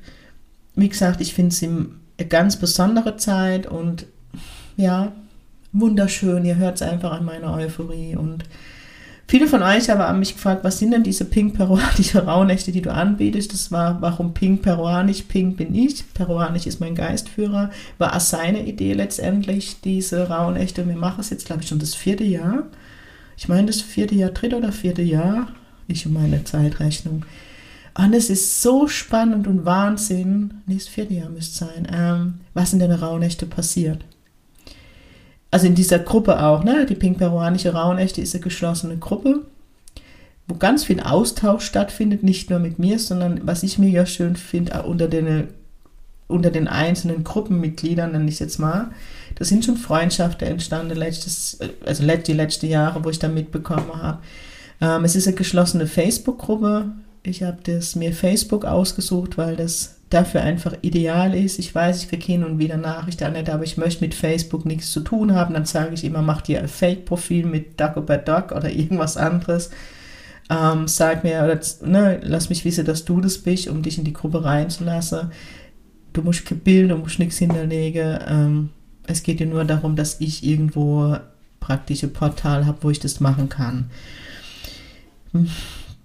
wie 0.75 0.90
gesagt, 0.90 1.22
ich 1.22 1.34
finde 1.34 1.54
es 1.54 1.64
eine 1.64 2.28
ganz 2.30 2.58
besondere 2.58 3.18
Zeit 3.18 3.68
und 3.68 4.06
ja, 4.78 5.12
wunderschön. 5.72 6.46
Ihr 6.46 6.56
hört 6.56 6.75
es 6.75 6.82
einfach 6.82 7.12
an 7.12 7.25
meiner 7.25 7.54
Euphorie 7.54 8.16
und 8.16 8.46
Viele 9.36 9.50
von 9.50 9.63
euch 9.63 9.89
haben 9.89 10.20
mich 10.20 10.36
gefragt, 10.36 10.63
was 10.63 10.80
sind 10.80 10.92
denn 10.92 11.04
diese 11.04 11.25
pink-peruanische 11.25 12.20
Rauhnächte, 12.25 12.72
die 12.72 12.82
du 12.82 12.94
anbietest? 12.94 13.51
Das 13.51 13.70
war, 13.70 14.01
warum 14.01 14.34
pink-peruanisch? 14.34 15.24
Pink 15.24 15.58
bin 15.58 15.75
ich, 15.75 16.06
peruanisch 16.13 16.65
ist 16.68 16.80
mein 16.80 16.96
Geistführer. 16.96 17.70
War 17.98 18.15
auch 18.15 18.22
seine 18.22 18.65
Idee 18.65 18.94
letztendlich, 18.94 19.82
diese 19.84 20.30
Rauhnächte. 20.30 20.88
Wir 20.88 20.96
machen 20.96 21.20
es 21.20 21.32
jetzt, 21.32 21.48
glaube 21.48 21.63
ich, 21.63 21.68
schon 21.68 21.80
das 21.80 21.96
vierte 21.96 22.24
Jahr. 22.24 22.63
Ich 23.36 23.50
meine, 23.50 23.68
das 23.68 23.82
vierte 23.82 24.15
Jahr, 24.15 24.30
dritte 24.30 24.56
oder 24.56 24.72
vierte 24.72 25.01
Jahr. 25.01 25.50
Ich 25.89 26.06
und 26.06 26.13
meine 26.13 26.46
Zeitrechnung. 26.46 27.25
Und 27.94 28.13
es 28.13 28.30
ist 28.30 28.62
so 28.62 28.88
spannend 28.88 29.48
und 29.48 29.65
Wahnsinn, 29.65 30.62
das 30.65 30.88
vierte 30.88 31.13
Jahr 31.13 31.30
müsste 31.30 31.65
sein, 31.65 31.89
ähm, 31.94 32.36
was 32.54 32.72
in 32.72 32.80
den 32.80 32.94
Rauhnächte 32.94 33.48
passiert 33.48 34.06
also 35.56 35.68
in 35.68 35.76
dieser 35.76 36.00
Gruppe 36.00 36.44
auch, 36.44 36.66
ne? 36.66 36.86
Die 36.86 36.96
Pink-Peruanische 36.96 37.72
Rauhnächte 37.72 38.20
ist 38.20 38.36
eine 38.36 38.44
geschlossene 38.44 38.98
Gruppe, 38.98 39.44
wo 40.50 40.56
ganz 40.56 40.84
viel 40.84 41.00
Austausch 41.00 41.64
stattfindet, 41.64 42.24
nicht 42.24 42.50
nur 42.50 42.60
mit 42.60 42.78
mir, 42.78 43.00
sondern 43.00 43.40
was 43.48 43.64
ich 43.64 43.80
mega 43.80 44.06
schön 44.06 44.36
finde, 44.36 44.84
unter 44.84 45.08
den, 45.08 45.48
unter 46.28 46.52
den 46.52 46.68
einzelnen 46.68 47.24
Gruppenmitgliedern, 47.24 48.12
nenne 48.12 48.26
ich 48.26 48.34
es 48.34 48.40
jetzt 48.40 48.60
mal. 48.60 48.92
Da 49.36 49.46
sind 49.46 49.64
schon 49.64 49.78
Freundschaften 49.78 50.46
entstanden, 50.46 50.98
letztes, 50.98 51.58
also 51.86 52.04
die 52.04 52.34
letzten 52.34 52.66
Jahre, 52.66 53.06
wo 53.06 53.10
ich 53.10 53.20
da 53.20 53.30
mitbekommen 53.30 53.96
habe. 53.96 54.20
Ähm, 54.82 55.06
es 55.06 55.16
ist 55.16 55.26
eine 55.26 55.38
geschlossene 55.38 55.88
Facebook-Gruppe. 55.88 56.92
Ich 57.24 57.44
habe 57.44 57.60
das 57.64 57.96
mir 57.96 58.12
Facebook 58.12 58.66
ausgesucht, 58.66 59.38
weil 59.38 59.56
das 59.56 59.95
dafür 60.10 60.42
einfach 60.42 60.76
ideal 60.82 61.34
ist. 61.36 61.60
Ich 61.60 61.74
weiß, 61.74 62.04
ich 62.04 62.10
kriege 62.10 62.26
hin 62.26 62.44
und 62.44 62.60
wieder 62.60 62.78
Nachrichten, 62.78 63.34
nicht, 63.34 63.50
aber 63.50 63.64
ich 63.64 63.78
möchte 63.78 64.04
mit 64.04 64.14
Facebook 64.14 64.66
nichts 64.66 64.92
zu 64.92 65.02
tun 65.02 65.34
haben. 65.34 65.54
Dann 65.54 65.66
sage 65.66 65.94
ich 65.94 66.04
immer, 66.04 66.22
mach 66.22 66.42
dir 66.42 66.60
ein 66.60 66.68
Fake-Profil 66.68 67.46
mit 67.46 67.80
Dagobert 67.80 68.28
Duck 68.28 68.52
oder 68.52 68.70
irgendwas 68.72 69.18
anderes. 69.18 69.72
Ähm, 70.50 70.88
sag 70.88 71.24
mir, 71.24 71.44
oder, 71.44 71.60
ne, 71.88 72.20
lass 72.24 72.50
mich 72.50 72.66
wissen, 72.66 72.86
dass 72.86 73.04
du 73.04 73.20
das 73.20 73.40
bist, 73.40 73.68
um 73.68 73.82
dich 73.82 73.98
in 73.98 74.04
die 74.04 74.14
Gruppe 74.14 74.44
reinzulassen. 74.44 75.32
Du 76.14 76.22
musst 76.22 76.46
kein 76.46 76.60
Bild, 76.60 76.92
du 76.92 76.98
musst 76.98 77.20
nichts 77.20 77.38
hinterlegen. 77.40 78.20
Ähm, 78.28 78.70
es 79.08 79.24
geht 79.24 79.40
dir 79.40 79.48
nur 79.48 79.66
darum, 79.66 79.96
dass 79.96 80.22
ich 80.22 80.44
irgendwo 80.44 81.18
praktische 81.60 82.08
Portal 82.08 82.68
habe, 82.68 82.78
wo 82.82 82.92
ich 82.92 83.00
das 83.00 83.20
machen 83.20 83.50
kann. 83.50 83.90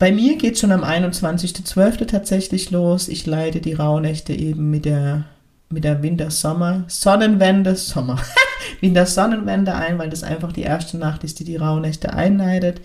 Bei 0.00 0.12
mir 0.12 0.38
geht 0.38 0.58
schon 0.58 0.72
am 0.72 0.82
21.12. 0.82 2.06
tatsächlich 2.06 2.70
los. 2.70 3.06
Ich 3.06 3.26
leite 3.26 3.60
die 3.60 3.74
Rauhnächte 3.74 4.32
eben 4.32 4.70
mit 4.70 4.86
der, 4.86 5.26
mit 5.68 5.84
der 5.84 6.02
Winter-Sommer, 6.02 6.84
Sonnenwende, 6.86 7.76
Sommer, 7.76 8.18
Winter-Sonnenwende 8.80 9.74
ein, 9.74 9.98
weil 9.98 10.08
das 10.08 10.22
einfach 10.22 10.52
die 10.52 10.62
erste 10.62 10.96
Nacht 10.96 11.22
ist, 11.22 11.38
die 11.38 11.44
die 11.44 11.56
Rauhnächte 11.56 12.14
einleitet, 12.14 12.80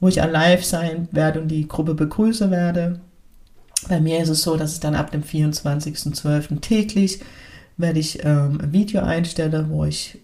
wo 0.00 0.08
ich 0.08 0.16
live 0.16 0.64
sein 0.64 1.08
werde 1.12 1.42
und 1.42 1.48
die 1.48 1.68
Gruppe 1.68 1.92
begrüßen 1.92 2.50
werde. 2.50 3.00
Bei 3.90 4.00
mir 4.00 4.20
ist 4.22 4.30
es 4.30 4.40
so, 4.40 4.56
dass 4.56 4.72
es 4.72 4.80
dann 4.80 4.94
ab 4.94 5.10
dem 5.10 5.24
24.12. 5.24 6.62
täglich 6.62 7.20
werde 7.76 7.98
ich 7.98 8.24
ähm, 8.24 8.60
ein 8.62 8.72
Video 8.72 9.02
einstellen, 9.02 9.66
wo 9.68 9.84
ich 9.84 10.16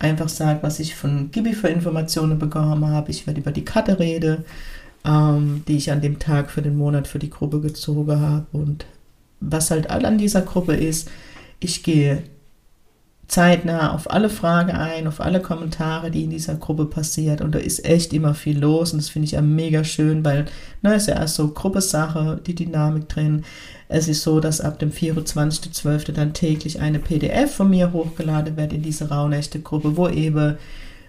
einfach 0.00 0.28
sage, 0.28 0.64
was 0.64 0.80
ich 0.80 0.96
von 0.96 1.30
Gibi 1.30 1.54
für 1.54 1.68
Informationen 1.68 2.40
bekommen 2.40 2.88
habe. 2.88 3.12
Ich 3.12 3.28
werde 3.28 3.40
über 3.40 3.52
die 3.52 3.64
Karte 3.64 4.00
reden, 4.00 4.44
ähm, 5.06 5.62
die 5.68 5.76
ich 5.76 5.92
an 5.92 6.00
dem 6.00 6.18
Tag 6.18 6.50
für 6.50 6.62
den 6.62 6.76
Monat 6.76 7.06
für 7.06 7.18
die 7.18 7.30
Gruppe 7.30 7.60
gezogen 7.60 8.20
habe. 8.20 8.46
Und 8.52 8.86
was 9.40 9.70
halt 9.70 9.90
an 9.90 10.18
dieser 10.18 10.42
Gruppe 10.42 10.74
ist, 10.74 11.08
ich 11.60 11.82
gehe 11.82 12.22
zeitnah 13.28 13.92
auf 13.92 14.10
alle 14.10 14.30
Fragen 14.30 14.70
ein, 14.70 15.08
auf 15.08 15.20
alle 15.20 15.40
Kommentare, 15.40 16.10
die 16.10 16.24
in 16.24 16.30
dieser 16.30 16.54
Gruppe 16.54 16.86
passiert. 16.86 17.40
Und 17.40 17.54
da 17.54 17.58
ist 17.58 17.84
echt 17.84 18.12
immer 18.12 18.34
viel 18.34 18.58
los 18.58 18.92
und 18.92 18.98
das 18.98 19.08
finde 19.08 19.26
ich 19.26 19.32
ja 19.32 19.42
mega 19.42 19.84
schön, 19.84 20.24
weil, 20.24 20.46
ne, 20.82 20.94
ist 20.94 21.08
ja 21.08 21.16
erst 21.16 21.34
so 21.34 21.48
Gruppesache, 21.48 22.40
die 22.46 22.54
Dynamik 22.54 23.08
drin. 23.08 23.44
Es 23.88 24.08
ist 24.08 24.22
so, 24.22 24.40
dass 24.40 24.60
ab 24.60 24.78
dem 24.78 24.90
24.12. 24.90 26.12
dann 26.12 26.34
täglich 26.34 26.80
eine 26.80 26.98
PDF 26.98 27.54
von 27.54 27.70
mir 27.70 27.92
hochgeladen 27.92 28.56
wird 28.56 28.72
in 28.72 28.82
diese 28.82 29.08
raunechte 29.08 29.60
Gruppe, 29.60 29.96
wo 29.96 30.08
eben 30.08 30.56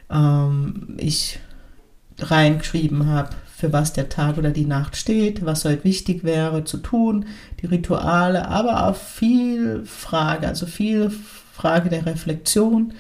ähm, 0.10 0.96
ich 0.98 1.40
reingeschrieben 2.20 3.06
habe, 3.06 3.30
für 3.58 3.74
was 3.74 3.92
der 3.92 4.08
Tag 4.08 4.38
oder 4.38 4.52
die 4.52 4.68
Nacht 4.68 4.96
steht, 4.96 5.44
was 5.44 5.66
heute 5.66 5.84
wichtig 5.84 6.24
wäre 6.24 6.64
zu 6.64 6.78
tun, 6.78 7.26
die 7.60 7.66
Rituale, 7.66 8.48
aber 8.50 8.86
auch 8.86 8.96
viel 8.96 9.84
Frage, 9.84 10.48
also 10.48 10.68
viel 10.68 11.12
Frage 11.54 11.90
der 11.90 12.06
Reflexion, 12.06 12.94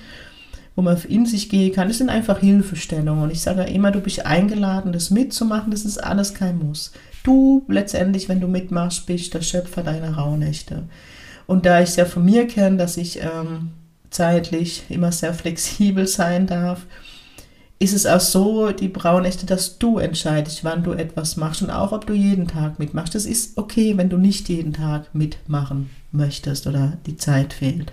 wo 0.75 0.81
man 0.81 0.97
in 1.03 1.27
sich 1.27 1.49
gehen 1.49 1.73
kann. 1.73 1.89
Das 1.89 1.99
sind 1.99 2.09
einfach 2.09 2.39
Hilfestellungen. 2.39 3.25
Und 3.25 3.31
ich 3.31 3.41
sage 3.41 3.65
immer, 3.65 3.91
du 3.91 3.99
bist 3.99 4.25
eingeladen, 4.25 4.93
das 4.93 5.11
mitzumachen. 5.11 5.69
Das 5.69 5.85
ist 5.85 6.03
alles 6.03 6.33
kein 6.33 6.57
Muss. 6.57 6.91
Du 7.21 7.63
letztendlich, 7.67 8.27
wenn 8.27 8.41
du 8.41 8.47
mitmachst, 8.47 9.05
bist 9.05 9.35
der 9.35 9.43
Schöpfer 9.43 9.83
deiner 9.83 10.15
Rauhnächte. 10.15 10.85
Und 11.45 11.67
da 11.67 11.81
ich 11.81 11.89
es 11.89 11.97
ja 11.97 12.05
von 12.05 12.25
mir 12.25 12.47
kenne, 12.47 12.77
dass 12.77 12.97
ich 12.97 13.21
ähm, 13.21 13.73
zeitlich 14.09 14.85
immer 14.89 15.11
sehr 15.11 15.35
flexibel 15.35 16.07
sein 16.07 16.47
darf, 16.47 16.87
ist 17.79 17.93
es 17.93 18.05
auch 18.07 18.19
so, 18.19 18.71
die 18.71 18.87
Braunächte, 18.87 19.45
dass 19.45 19.77
du 19.77 19.99
entscheidest, 19.99 20.63
wann 20.63 20.83
du 20.83 20.93
etwas 20.93 21.37
machst 21.37 21.61
und 21.61 21.69
auch, 21.69 21.91
ob 21.91 22.07
du 22.07 22.13
jeden 22.13 22.47
Tag 22.47 22.79
mitmachst. 22.79 23.13
Das 23.13 23.25
ist 23.25 23.57
okay, 23.57 23.97
wenn 23.97 24.09
du 24.09 24.17
nicht 24.17 24.49
jeden 24.49 24.73
Tag 24.73 25.13
mitmachen 25.13 25.91
möchtest 26.11 26.65
oder 26.65 26.97
die 27.05 27.17
Zeit 27.17 27.53
fehlt. 27.53 27.91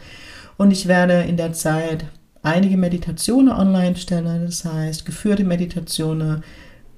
Und 0.56 0.70
ich 0.70 0.88
werde 0.88 1.22
in 1.22 1.36
der 1.36 1.52
Zeit 1.52 2.06
einige 2.42 2.78
Meditationen 2.78 3.52
online 3.52 3.96
stellen, 3.96 4.46
das 4.46 4.64
heißt 4.64 5.04
geführte 5.04 5.44
Meditationen, 5.44 6.42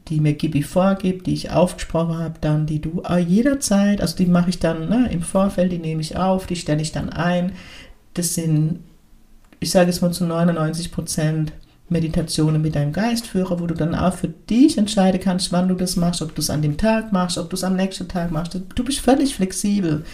die 0.09 0.21
mir 0.21 0.35
Gibi 0.35 0.63
vorgibt, 0.63 1.27
die 1.27 1.35
ich 1.35 1.51
aufgesprochen 1.51 2.19
habe, 2.19 2.35
dann 2.41 2.67
die 2.67 2.81
du 2.81 3.03
jederzeit, 3.27 4.01
also 4.01 4.17
die 4.17 4.27
mache 4.27 4.51
ich 4.51 4.61
dann 4.61 4.89
ne, 4.89 5.09
im 5.11 5.23
Vorfeld, 5.23 5.73
die 5.73 5.79
nehme 5.79 6.01
ich 6.01 6.17
auf, 6.17 6.47
die 6.47 6.55
stelle 6.55 6.83
ich 6.83 6.93
dann 6.93 7.09
ein. 7.09 7.53
Das 8.15 8.35
sind, 8.35 8.81
ich 9.59 9.73
sage 9.73 9.91
es 9.91 10.01
mal 10.01 10.13
zu 10.13 10.25
99 10.25 10.93
Prozent 10.93 11.53
Meditationen 11.89 12.63
mit 12.63 12.75
deinem 12.75 12.93
Geistführer, 12.93 13.61
wo 13.61 13.67
du 13.67 13.75
dann 13.75 13.95
auch 13.95 14.15
für 14.15 14.29
dich 14.29 14.77
entscheiden 14.77 15.21
kannst, 15.21 15.53
wann 15.53 15.69
du 15.69 15.75
das 15.75 15.97
machst, 15.97 16.21
ob 16.21 16.35
du 16.35 16.41
es 16.41 16.51
an 16.51 16.63
dem 16.63 16.77
Tag 16.77 17.13
machst, 17.13 17.39
ob 17.39 17.49
du 17.49 17.57
es 17.57 17.65
am 17.65 17.77
nächsten 17.77 18.09
Tag 18.09 18.33
machst. 18.33 18.59
Du 18.75 18.85
bist 18.85 18.99
völlig 18.99 19.35
flexibel. 19.35 20.05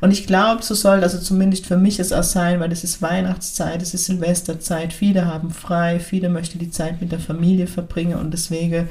Und 0.00 0.10
ich 0.10 0.26
glaube, 0.26 0.64
so 0.64 0.74
soll 0.74 1.04
also 1.04 1.18
zumindest 1.18 1.66
für 1.66 1.76
mich 1.76 2.00
es 2.00 2.12
auch 2.12 2.24
sein, 2.24 2.58
weil 2.58 2.72
es 2.72 2.82
ist 2.82 3.02
Weihnachtszeit, 3.02 3.80
es 3.80 3.94
ist 3.94 4.06
Silvesterzeit, 4.06 4.92
viele 4.92 5.26
haben 5.26 5.50
frei, 5.50 6.00
viele 6.00 6.28
möchten 6.28 6.58
die 6.58 6.72
Zeit 6.72 7.00
mit 7.00 7.12
der 7.12 7.20
Familie 7.20 7.68
verbringen 7.68 8.18
und 8.18 8.32
deswegen 8.32 8.88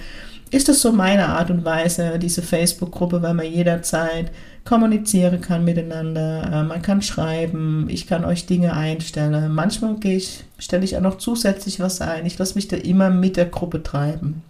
ist 0.51 0.69
das 0.69 0.81
so 0.81 0.93
meine 0.93 1.27
Art 1.27 1.49
und 1.51 1.65
Weise, 1.65 2.17
diese 2.17 2.41
Facebook-Gruppe, 2.41 3.21
weil 3.21 3.33
man 3.33 3.45
jederzeit 3.45 4.31
kommunizieren 4.65 5.41
kann 5.41 5.65
miteinander, 5.65 6.43
äh, 6.51 6.63
man 6.63 6.81
kann 6.81 7.01
schreiben, 7.01 7.87
ich 7.89 8.07
kann 8.07 8.25
euch 8.25 8.45
Dinge 8.45 8.73
einstellen. 8.73 9.53
Manchmal 9.53 9.95
gehe 9.95 10.17
ich, 10.17 10.43
stelle 10.59 10.83
ich 10.83 10.95
auch 10.95 11.01
noch 11.01 11.17
zusätzlich 11.17 11.79
was 11.79 12.01
ein. 12.01 12.25
Ich 12.25 12.37
lasse 12.37 12.55
mich 12.55 12.67
da 12.67 12.77
immer 12.77 13.09
mit 13.09 13.37
der 13.37 13.47
Gruppe 13.47 13.81
treiben. 13.81 14.43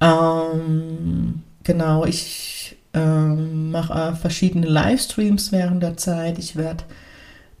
Ähm, 0.00 1.42
genau, 1.64 2.04
ich 2.04 2.76
ähm, 2.94 3.70
mache 3.70 4.16
verschiedene 4.16 4.66
Livestreams 4.66 5.52
während 5.52 5.82
der 5.82 5.96
Zeit. 5.96 6.38
Ich 6.38 6.56
werde, 6.56 6.84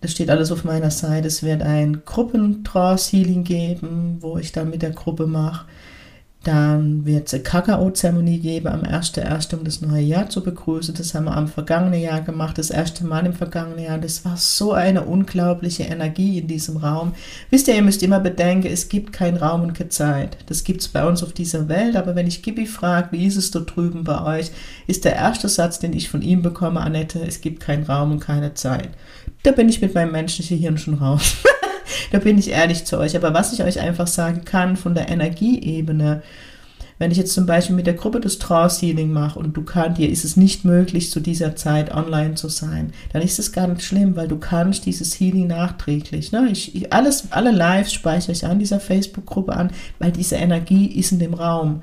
das 0.00 0.12
steht 0.12 0.30
alles 0.30 0.52
auf 0.52 0.64
meiner 0.64 0.90
Seite, 0.90 1.28
es 1.28 1.42
wird 1.42 1.62
ein 1.62 2.02
Gruppentrance-Healing 2.04 3.44
geben, 3.44 4.18
wo 4.20 4.38
ich 4.38 4.52
dann 4.52 4.70
mit 4.70 4.82
der 4.82 4.90
Gruppe 4.90 5.26
mache. 5.26 5.66
Dann 6.44 7.04
wird 7.04 7.26
es 7.26 7.34
eine 7.34 7.42
Kakao-Zeremonie 7.42 8.38
geben 8.38 8.68
am 8.68 8.82
1.1., 8.82 9.56
um 9.56 9.64
das 9.64 9.80
neue 9.80 10.02
Jahr 10.02 10.30
zu 10.30 10.42
begrüßen. 10.42 10.94
Das 10.94 11.12
haben 11.12 11.24
wir 11.24 11.36
am 11.36 11.48
vergangenen 11.48 12.00
Jahr 12.00 12.20
gemacht, 12.20 12.58
das 12.58 12.70
erste 12.70 13.04
Mal 13.04 13.26
im 13.26 13.32
vergangenen 13.32 13.84
Jahr. 13.84 13.98
Das 13.98 14.24
war 14.24 14.36
so 14.36 14.72
eine 14.72 15.02
unglaubliche 15.02 15.82
Energie 15.82 16.38
in 16.38 16.46
diesem 16.46 16.76
Raum. 16.76 17.12
Wisst 17.50 17.66
ihr, 17.66 17.74
ihr 17.74 17.82
müsst 17.82 18.04
immer 18.04 18.20
bedenken, 18.20 18.68
es 18.68 18.88
gibt 18.88 19.12
keinen 19.12 19.36
Raum 19.36 19.62
und 19.62 19.74
keine 19.74 19.90
Zeit. 19.90 20.38
Das 20.46 20.62
gibt 20.62 20.80
es 20.80 20.88
bei 20.88 21.04
uns 21.04 21.24
auf 21.24 21.32
dieser 21.32 21.68
Welt. 21.68 21.96
Aber 21.96 22.14
wenn 22.14 22.28
ich 22.28 22.42
Gibi 22.42 22.66
frage, 22.66 23.08
wie 23.10 23.26
ist 23.26 23.36
es 23.36 23.50
da 23.50 23.58
drüben 23.58 24.04
bei 24.04 24.38
euch, 24.38 24.52
ist 24.86 25.04
der 25.04 25.16
erste 25.16 25.48
Satz, 25.48 25.80
den 25.80 25.92
ich 25.92 26.08
von 26.08 26.22
ihm 26.22 26.42
bekomme, 26.42 26.80
Annette, 26.80 27.20
es 27.20 27.40
gibt 27.40 27.60
keinen 27.60 27.84
Raum 27.84 28.12
und 28.12 28.20
keine 28.20 28.54
Zeit. 28.54 28.90
Da 29.42 29.50
bin 29.50 29.68
ich 29.68 29.80
mit 29.80 29.94
meinem 29.94 30.12
menschlichen 30.12 30.58
Hirn 30.58 30.78
schon 30.78 30.94
raus. 30.94 31.36
da 32.12 32.18
bin 32.18 32.38
ich 32.38 32.50
ehrlich 32.50 32.84
zu 32.84 32.98
euch. 32.98 33.16
Aber 33.16 33.34
was 33.34 33.52
ich 33.52 33.62
euch 33.62 33.80
einfach 33.80 34.06
sagen 34.06 34.44
kann 34.44 34.76
von 34.76 34.94
der 34.94 35.08
Energieebene, 35.08 36.22
wenn 36.98 37.12
ich 37.12 37.18
jetzt 37.18 37.32
zum 37.32 37.46
Beispiel 37.46 37.76
mit 37.76 37.86
der 37.86 37.94
Gruppe 37.94 38.20
das 38.20 38.38
Trance 38.38 38.84
Healing 38.84 39.12
mache 39.12 39.38
und 39.38 39.56
du 39.56 39.62
kannst, 39.62 39.98
dir 39.98 40.10
ist 40.10 40.24
es 40.24 40.36
nicht 40.36 40.64
möglich, 40.64 41.10
zu 41.10 41.20
dieser 41.20 41.54
Zeit 41.54 41.94
online 41.94 42.34
zu 42.34 42.48
sein, 42.48 42.92
dann 43.12 43.22
ist 43.22 43.38
es 43.38 43.52
gar 43.52 43.68
nicht 43.68 43.82
schlimm, 43.82 44.16
weil 44.16 44.26
du 44.26 44.36
kannst 44.36 44.84
dieses 44.84 45.18
Healing 45.18 45.46
nachträglich. 45.46 46.32
Ne? 46.32 46.48
Ich, 46.50 46.74
ich, 46.74 46.92
alles, 46.92 47.30
alle 47.30 47.52
Lives 47.52 47.92
speichere 47.92 48.32
ich 48.32 48.44
an 48.44 48.58
dieser 48.58 48.80
Facebook-Gruppe 48.80 49.54
an, 49.54 49.70
weil 50.00 50.10
diese 50.10 50.36
Energie 50.36 50.86
ist 50.86 51.12
in 51.12 51.20
dem 51.20 51.34
Raum. 51.34 51.82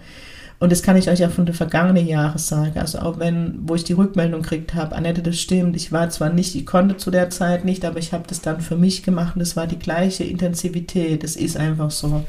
Und 0.59 0.71
das 0.71 0.83
kann 0.83 0.95
ich 0.95 1.09
euch 1.09 1.25
auch 1.25 1.31
von 1.31 1.45
den 1.45 1.55
vergangenen 1.55 2.07
Jahren 2.07 2.37
sagen. 2.37 2.79
Also 2.79 2.99
auch 2.99 3.19
wenn, 3.19 3.59
wo 3.63 3.75
ich 3.75 3.83
die 3.83 3.93
Rückmeldung 3.93 4.41
gekriegt 4.41 4.73
habe, 4.73 4.95
Annette, 4.95 5.21
das 5.21 5.37
stimmt, 5.37 5.75
ich 5.75 5.91
war 5.91 6.09
zwar 6.09 6.29
nicht, 6.29 6.55
ich 6.55 6.65
konnte 6.65 6.97
zu 6.97 7.11
der 7.11 7.29
Zeit 7.29 7.65
nicht, 7.65 7.83
aber 7.83 7.99
ich 7.99 8.13
habe 8.13 8.23
das 8.27 8.41
dann 8.41 8.61
für 8.61 8.77
mich 8.77 9.03
gemacht 9.03 9.35
und 9.35 9.41
es 9.41 9.55
war 9.55 9.67
die 9.67 9.79
gleiche 9.79 10.23
Intensivität. 10.23 11.23
Das 11.23 11.35
ist 11.35 11.57
einfach 11.57 11.91
so. 11.91 12.23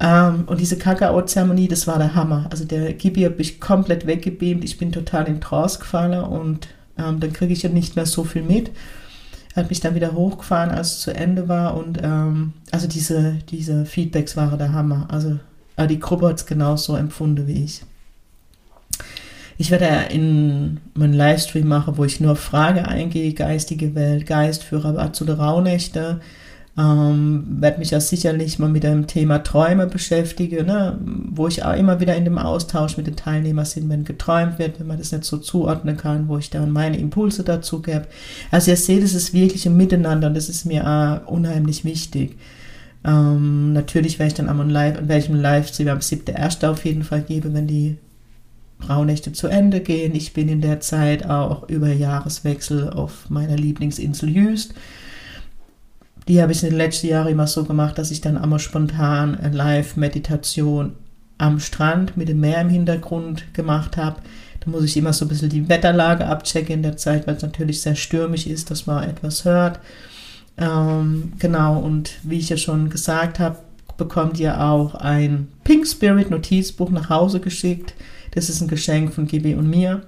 Ähm, 0.00 0.44
und 0.46 0.60
diese 0.60 0.78
Kakao-Zeremonie, 0.78 1.68
das 1.68 1.86
war 1.86 1.98
der 1.98 2.14
Hammer. 2.14 2.46
Also 2.50 2.64
der 2.64 2.94
Gibi 2.94 3.22
hat 3.22 3.36
mich 3.36 3.60
komplett 3.60 4.06
weggebeamt. 4.06 4.64
Ich 4.64 4.78
bin 4.78 4.90
total 4.92 5.28
in 5.28 5.42
Trance 5.42 5.78
gefallen 5.78 6.24
und 6.24 6.68
ähm, 6.98 7.20
dann 7.20 7.32
kriege 7.34 7.52
ich 7.52 7.62
ja 7.62 7.68
nicht 7.68 7.96
mehr 7.96 8.06
so 8.06 8.24
viel 8.24 8.42
mit. 8.42 8.70
Hat 9.54 9.68
mich 9.68 9.80
dann 9.80 9.94
wieder 9.94 10.14
hochgefahren, 10.14 10.70
als 10.70 10.92
es 10.92 11.00
zu 11.00 11.14
Ende 11.14 11.48
war. 11.48 11.76
Und 11.76 11.98
ähm, 12.02 12.54
also 12.70 12.88
diese, 12.88 13.38
diese 13.50 13.84
Feedbacks 13.84 14.36
waren 14.36 14.58
der 14.58 14.72
Hammer. 14.72 15.06
Also 15.10 15.38
aber 15.80 15.86
die 15.86 15.98
Gruppe 15.98 16.28
hat 16.28 16.36
es 16.36 16.44
genauso 16.44 16.94
empfunden 16.94 17.46
wie 17.46 17.64
ich. 17.64 17.80
Ich 19.56 19.70
werde 19.70 20.12
in 20.12 20.78
meinen 20.92 21.14
Livestream 21.14 21.66
machen, 21.66 21.96
wo 21.96 22.04
ich 22.04 22.20
nur 22.20 22.36
Frage 22.36 22.86
eingehe, 22.86 23.32
geistige 23.32 23.94
Welt, 23.94 24.26
Geistführer, 24.26 25.14
zu 25.14 25.24
der 25.24 25.38
Rauhnächte. 25.38 26.20
Ähm, 26.76 27.46
werde 27.60 27.78
mich 27.78 27.92
ja 27.92 28.00
sicherlich 28.00 28.58
mal 28.58 28.68
mit 28.68 28.82
dem 28.82 29.06
Thema 29.06 29.38
Träume 29.38 29.86
beschäftigen, 29.86 30.66
ne? 30.66 30.98
wo 31.30 31.48
ich 31.48 31.64
auch 31.64 31.74
immer 31.74 31.98
wieder 31.98 32.14
in 32.14 32.24
dem 32.24 32.36
Austausch 32.36 32.98
mit 32.98 33.06
den 33.06 33.16
Teilnehmern 33.16 33.66
bin, 33.74 33.88
wenn 33.88 34.04
geträumt 34.04 34.58
wird, 34.58 34.80
wenn 34.80 34.86
man 34.86 34.98
das 34.98 35.12
nicht 35.12 35.24
so 35.24 35.38
zuordnen 35.38 35.96
kann, 35.96 36.28
wo 36.28 36.36
ich 36.36 36.50
dann 36.50 36.72
meine 36.72 36.98
Impulse 36.98 37.42
dazu 37.42 37.80
gebe. 37.80 38.06
Also 38.50 38.70
ihr 38.70 38.76
seht, 38.76 39.02
es 39.02 39.14
ist 39.14 39.32
wirklich 39.32 39.64
ein 39.64 39.78
Miteinander 39.78 40.28
und 40.28 40.34
das 40.34 40.50
ist 40.50 40.66
mir 40.66 40.86
auch 40.86 41.26
unheimlich 41.32 41.86
wichtig. 41.86 42.36
Ähm, 43.04 43.72
natürlich 43.72 44.18
werde 44.18 44.28
ich 44.28 44.34
dann 44.34 44.48
am 44.48 44.68
Live, 44.68 44.98
an 44.98 45.08
welchem 45.08 45.34
Livestream 45.34 45.88
am 45.88 45.98
7.1. 45.98 46.68
auf 46.68 46.84
jeden 46.84 47.02
Fall 47.02 47.22
geben, 47.22 47.54
wenn 47.54 47.66
die 47.66 47.96
Rauhnächte 48.88 49.32
zu 49.32 49.48
Ende 49.48 49.80
gehen. 49.80 50.14
Ich 50.14 50.32
bin 50.32 50.48
in 50.48 50.60
der 50.60 50.80
Zeit 50.80 51.26
auch 51.28 51.68
über 51.68 51.92
Jahreswechsel 51.92 52.90
auf 52.90 53.28
meiner 53.30 53.56
Lieblingsinsel 53.56 54.28
Jüst. 54.28 54.74
Die 56.28 56.40
habe 56.40 56.52
ich 56.52 56.62
in 56.62 56.70
den 56.70 56.78
letzten 56.78 57.08
Jahren 57.08 57.32
immer 57.32 57.46
so 57.46 57.64
gemacht, 57.64 57.98
dass 57.98 58.10
ich 58.10 58.20
dann 58.20 58.38
einmal 58.38 58.58
spontan 58.58 59.34
eine 59.34 59.56
Live-Meditation 59.56 60.92
am 61.38 61.58
Strand 61.58 62.16
mit 62.16 62.28
dem 62.28 62.40
Meer 62.40 62.60
im 62.60 62.68
Hintergrund 62.68 63.52
gemacht 63.54 63.96
habe. 63.96 64.20
Da 64.60 64.70
muss 64.70 64.84
ich 64.84 64.96
immer 64.96 65.14
so 65.14 65.24
ein 65.24 65.28
bisschen 65.28 65.48
die 65.48 65.68
Wetterlage 65.68 66.26
abchecken 66.26 66.74
in 66.74 66.82
der 66.82 66.98
Zeit, 66.98 67.26
weil 67.26 67.36
es 67.36 67.42
natürlich 67.42 67.80
sehr 67.80 67.96
stürmisch 67.96 68.46
ist, 68.46 68.70
dass 68.70 68.86
man 68.86 69.08
etwas 69.08 69.44
hört. 69.46 69.80
Ähm, 70.60 71.32
genau, 71.38 71.78
und 71.80 72.12
wie 72.22 72.38
ich 72.38 72.50
ja 72.50 72.56
schon 72.56 72.90
gesagt 72.90 73.38
habe, 73.38 73.58
bekommt 73.96 74.38
ihr 74.38 74.60
auch 74.62 74.94
ein 74.94 75.48
Pink 75.64 75.86
Spirit 75.86 76.30
Notizbuch 76.30 76.90
nach 76.90 77.10
Hause 77.10 77.40
geschickt. 77.40 77.94
Das 78.32 78.48
ist 78.48 78.60
ein 78.60 78.68
Geschenk 78.68 79.12
von 79.12 79.26
Gibi 79.26 79.54
und 79.54 79.68
mir. 79.68 80.02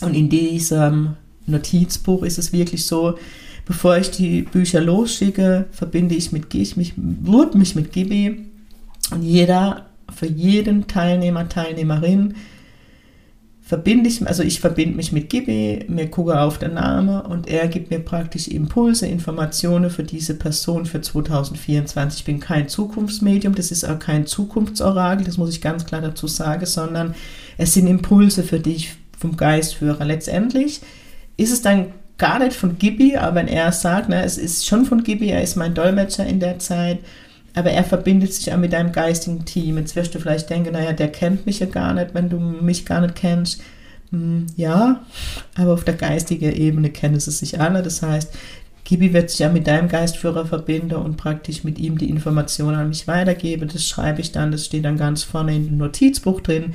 Und 0.00 0.14
in 0.14 0.28
diesem 0.28 1.16
Notizbuch 1.46 2.22
ist 2.22 2.38
es 2.38 2.52
wirklich 2.52 2.86
so, 2.86 3.18
bevor 3.66 3.96
ich 3.96 4.10
die 4.10 4.42
Bücher 4.42 4.80
losschicke, 4.80 5.66
verbinde 5.72 6.14
ich, 6.14 6.32
mit, 6.32 6.54
ich 6.54 6.76
mich, 6.76 6.94
mich 6.96 7.74
mit 7.74 7.92
Gibi. 7.92 8.46
Und 9.10 9.22
jeder, 9.22 9.86
für 10.14 10.26
jeden 10.26 10.86
Teilnehmer, 10.86 11.48
Teilnehmerin, 11.48 12.34
verbinde 13.72 14.10
ich, 14.10 14.26
also 14.26 14.42
ich 14.42 14.60
verbinde 14.60 14.96
mich 14.96 15.12
mit 15.12 15.30
Gibi, 15.30 15.86
mir 15.88 16.10
gucke 16.10 16.38
auf 16.38 16.58
den 16.58 16.74
Namen 16.74 17.22
und 17.22 17.48
er 17.48 17.68
gibt 17.68 17.90
mir 17.90 18.00
praktisch 18.00 18.46
Impulse, 18.48 19.06
Informationen 19.06 19.88
für 19.88 20.02
diese 20.02 20.34
Person 20.34 20.84
für 20.84 21.00
2024. 21.00 22.20
Ich 22.20 22.26
bin 22.26 22.38
kein 22.38 22.68
Zukunftsmedium, 22.68 23.54
das 23.54 23.70
ist 23.70 23.88
auch 23.88 23.98
kein 23.98 24.26
Zukunftsorakel, 24.26 25.24
das 25.24 25.38
muss 25.38 25.48
ich 25.54 25.62
ganz 25.62 25.86
klar 25.86 26.02
dazu 26.02 26.26
sagen, 26.26 26.66
sondern 26.66 27.14
es 27.56 27.72
sind 27.72 27.86
Impulse, 27.86 28.42
für 28.42 28.60
die 28.60 28.74
ich 28.74 28.94
vom 29.18 29.38
Geist 29.38 29.76
führe. 29.76 30.04
Letztendlich 30.04 30.82
ist 31.38 31.50
es 31.50 31.62
dann 31.62 31.94
gar 32.18 32.40
nicht 32.40 32.52
von 32.52 32.76
Gibi, 32.76 33.16
aber 33.16 33.36
wenn 33.36 33.48
er 33.48 33.72
sagt, 33.72 34.10
ne, 34.10 34.22
es 34.22 34.36
ist 34.36 34.66
schon 34.66 34.84
von 34.84 35.02
Gibi, 35.02 35.30
er 35.30 35.40
ist 35.40 35.56
mein 35.56 35.72
Dolmetscher 35.72 36.26
in 36.26 36.40
der 36.40 36.58
Zeit, 36.58 36.98
aber 37.54 37.70
er 37.70 37.84
verbindet 37.84 38.32
sich 38.32 38.52
auch 38.52 38.58
mit 38.58 38.72
deinem 38.72 38.92
geistigen 38.92 39.44
Team. 39.44 39.76
Jetzt 39.78 39.96
wirst 39.96 40.14
du 40.14 40.18
vielleicht 40.18 40.48
denken, 40.48 40.72
naja, 40.72 40.92
der 40.92 41.08
kennt 41.08 41.46
mich 41.46 41.60
ja 41.60 41.66
gar 41.66 41.92
nicht, 41.94 42.14
wenn 42.14 42.28
du 42.28 42.38
mich 42.38 42.86
gar 42.86 43.00
nicht 43.00 43.14
kennst. 43.14 43.62
Hm, 44.10 44.46
ja, 44.56 45.04
aber 45.56 45.74
auf 45.74 45.84
der 45.84 45.94
geistigen 45.94 46.52
Ebene 46.52 46.90
kennen 46.90 47.20
sie 47.20 47.30
sich 47.30 47.60
alle. 47.60 47.82
Das 47.82 48.02
heißt, 48.02 48.32
Gibi 48.84 49.12
wird 49.12 49.30
sich 49.30 49.40
ja 49.40 49.48
mit 49.48 49.66
deinem 49.66 49.88
Geistführer 49.88 50.46
verbinden 50.46 50.96
und 50.96 51.16
praktisch 51.16 51.62
mit 51.62 51.78
ihm 51.78 51.98
die 51.98 52.10
Informationen 52.10 52.76
an 52.76 52.88
mich 52.88 53.06
weitergeben. 53.06 53.68
Das 53.72 53.86
schreibe 53.86 54.20
ich 54.20 54.32
dann, 54.32 54.50
das 54.50 54.66
steht 54.66 54.84
dann 54.84 54.96
ganz 54.96 55.22
vorne 55.22 55.54
in 55.54 55.66
dem 55.66 55.78
Notizbuch 55.78 56.40
drin. 56.40 56.74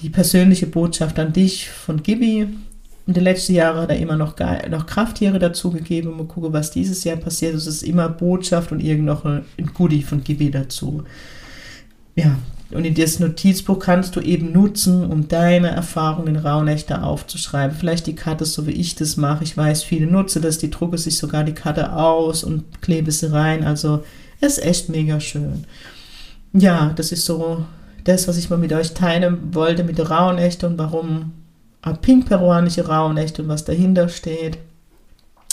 Die 0.00 0.10
persönliche 0.10 0.66
Botschaft 0.66 1.18
an 1.18 1.32
dich 1.32 1.68
von 1.70 2.02
Gibi 2.02 2.48
in 3.06 3.14
den 3.14 3.24
letzten 3.24 3.54
Jahren 3.54 3.78
hat 3.78 3.90
er 3.90 3.98
immer 3.98 4.16
noch, 4.16 4.36
noch 4.70 4.86
Krafttiere 4.86 5.38
dazugegeben. 5.38 6.16
Mal 6.16 6.26
gucken, 6.26 6.52
was 6.52 6.70
dieses 6.70 7.02
Jahr 7.02 7.16
passiert. 7.16 7.54
Es 7.54 7.66
ist 7.66 7.82
immer 7.82 8.08
Botschaft 8.08 8.70
und 8.70 8.80
irgend 8.80 9.06
noch 9.06 9.24
ein, 9.24 9.44
Goodie 9.74 10.02
von 10.02 10.22
Gibi 10.22 10.50
dazu. 10.50 11.02
Ja, 12.14 12.38
und 12.70 12.84
in 12.84 12.94
das 12.94 13.18
Notizbuch 13.18 13.80
kannst 13.80 14.14
du 14.14 14.20
eben 14.20 14.52
nutzen, 14.52 15.04
um 15.04 15.26
deine 15.28 15.70
Erfahrungen 15.70 16.36
in 16.36 16.40
Rauhnächte 16.40 17.02
aufzuschreiben. 17.02 17.76
Vielleicht 17.76 18.06
die 18.06 18.14
Karte, 18.14 18.44
so 18.44 18.66
wie 18.66 18.72
ich 18.72 18.94
das 18.94 19.16
mache. 19.16 19.42
Ich 19.44 19.56
weiß, 19.56 19.82
viele 19.82 20.06
nutzen 20.06 20.40
das, 20.40 20.58
die 20.58 20.70
drucken 20.70 20.96
sich 20.96 21.18
sogar 21.18 21.42
die 21.42 21.54
Karte 21.54 21.94
aus 21.94 22.44
und 22.44 22.82
kleben 22.82 23.10
sie 23.10 23.32
rein. 23.32 23.64
Also 23.64 24.04
ist 24.40 24.62
echt 24.62 24.88
mega 24.88 25.18
schön. 25.18 25.64
Ja, 26.52 26.92
das 26.94 27.12
ist 27.12 27.24
so 27.24 27.64
das, 28.04 28.28
was 28.28 28.36
ich 28.36 28.48
mal 28.48 28.58
mit 28.58 28.72
euch 28.72 28.94
teilen 28.94 29.54
wollte 29.54 29.84
mit 29.84 29.98
der 29.98 30.10
Rauhnächte 30.10 30.66
und 30.66 30.78
warum 30.78 31.32
pink-peruanische 31.90 32.86
Rauhnächte 32.86 33.42
und 33.42 33.48
was 33.48 33.64
dahinter 33.64 34.08
steht. 34.08 34.58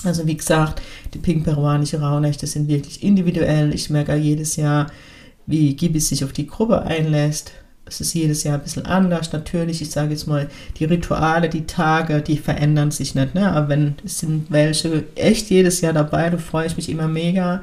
Also 0.04 0.26
wie 0.28 0.38
gesagt, 0.38 0.82
die 1.14 1.20
pink-peruanische 1.20 2.00
Rauhnächte 2.00 2.48
sind 2.48 2.68
wirklich 2.68 3.04
individuell. 3.04 3.74
Ich 3.74 3.90
merke 3.90 4.16
jedes 4.16 4.56
Jahr, 4.56 4.88
wie 5.46 5.76
Gibi 5.76 6.00
sich 6.00 6.24
auf 6.24 6.32
die 6.32 6.48
Gruppe 6.48 6.84
einlässt. 6.84 7.52
Es 7.86 8.00
ist 8.00 8.14
jedes 8.14 8.44
Jahr 8.44 8.56
ein 8.56 8.64
bisschen 8.64 8.86
anders. 8.86 9.34
Natürlich, 9.34 9.82
ich 9.82 9.90
sage 9.90 10.12
jetzt 10.12 10.28
mal, 10.28 10.48
die 10.78 10.86
Rituale, 10.86 11.50
die 11.50 11.66
Tage, 11.66 12.22
die 12.22 12.38
verändern 12.38 12.92
sich 12.92 13.16
nicht. 13.16 13.34
Ne? 13.34 13.52
Aber 13.52 13.68
wenn 13.70 13.96
es 14.06 14.20
sind 14.20 14.52
welche 14.52 15.06
echt 15.16 15.50
jedes 15.50 15.82
Jahr 15.82 15.94
dabei, 15.94 16.30
da 16.30 16.38
freue 16.38 16.68
ich 16.68 16.78
mich 16.78 16.90
immer 16.90 17.08
mega 17.08 17.62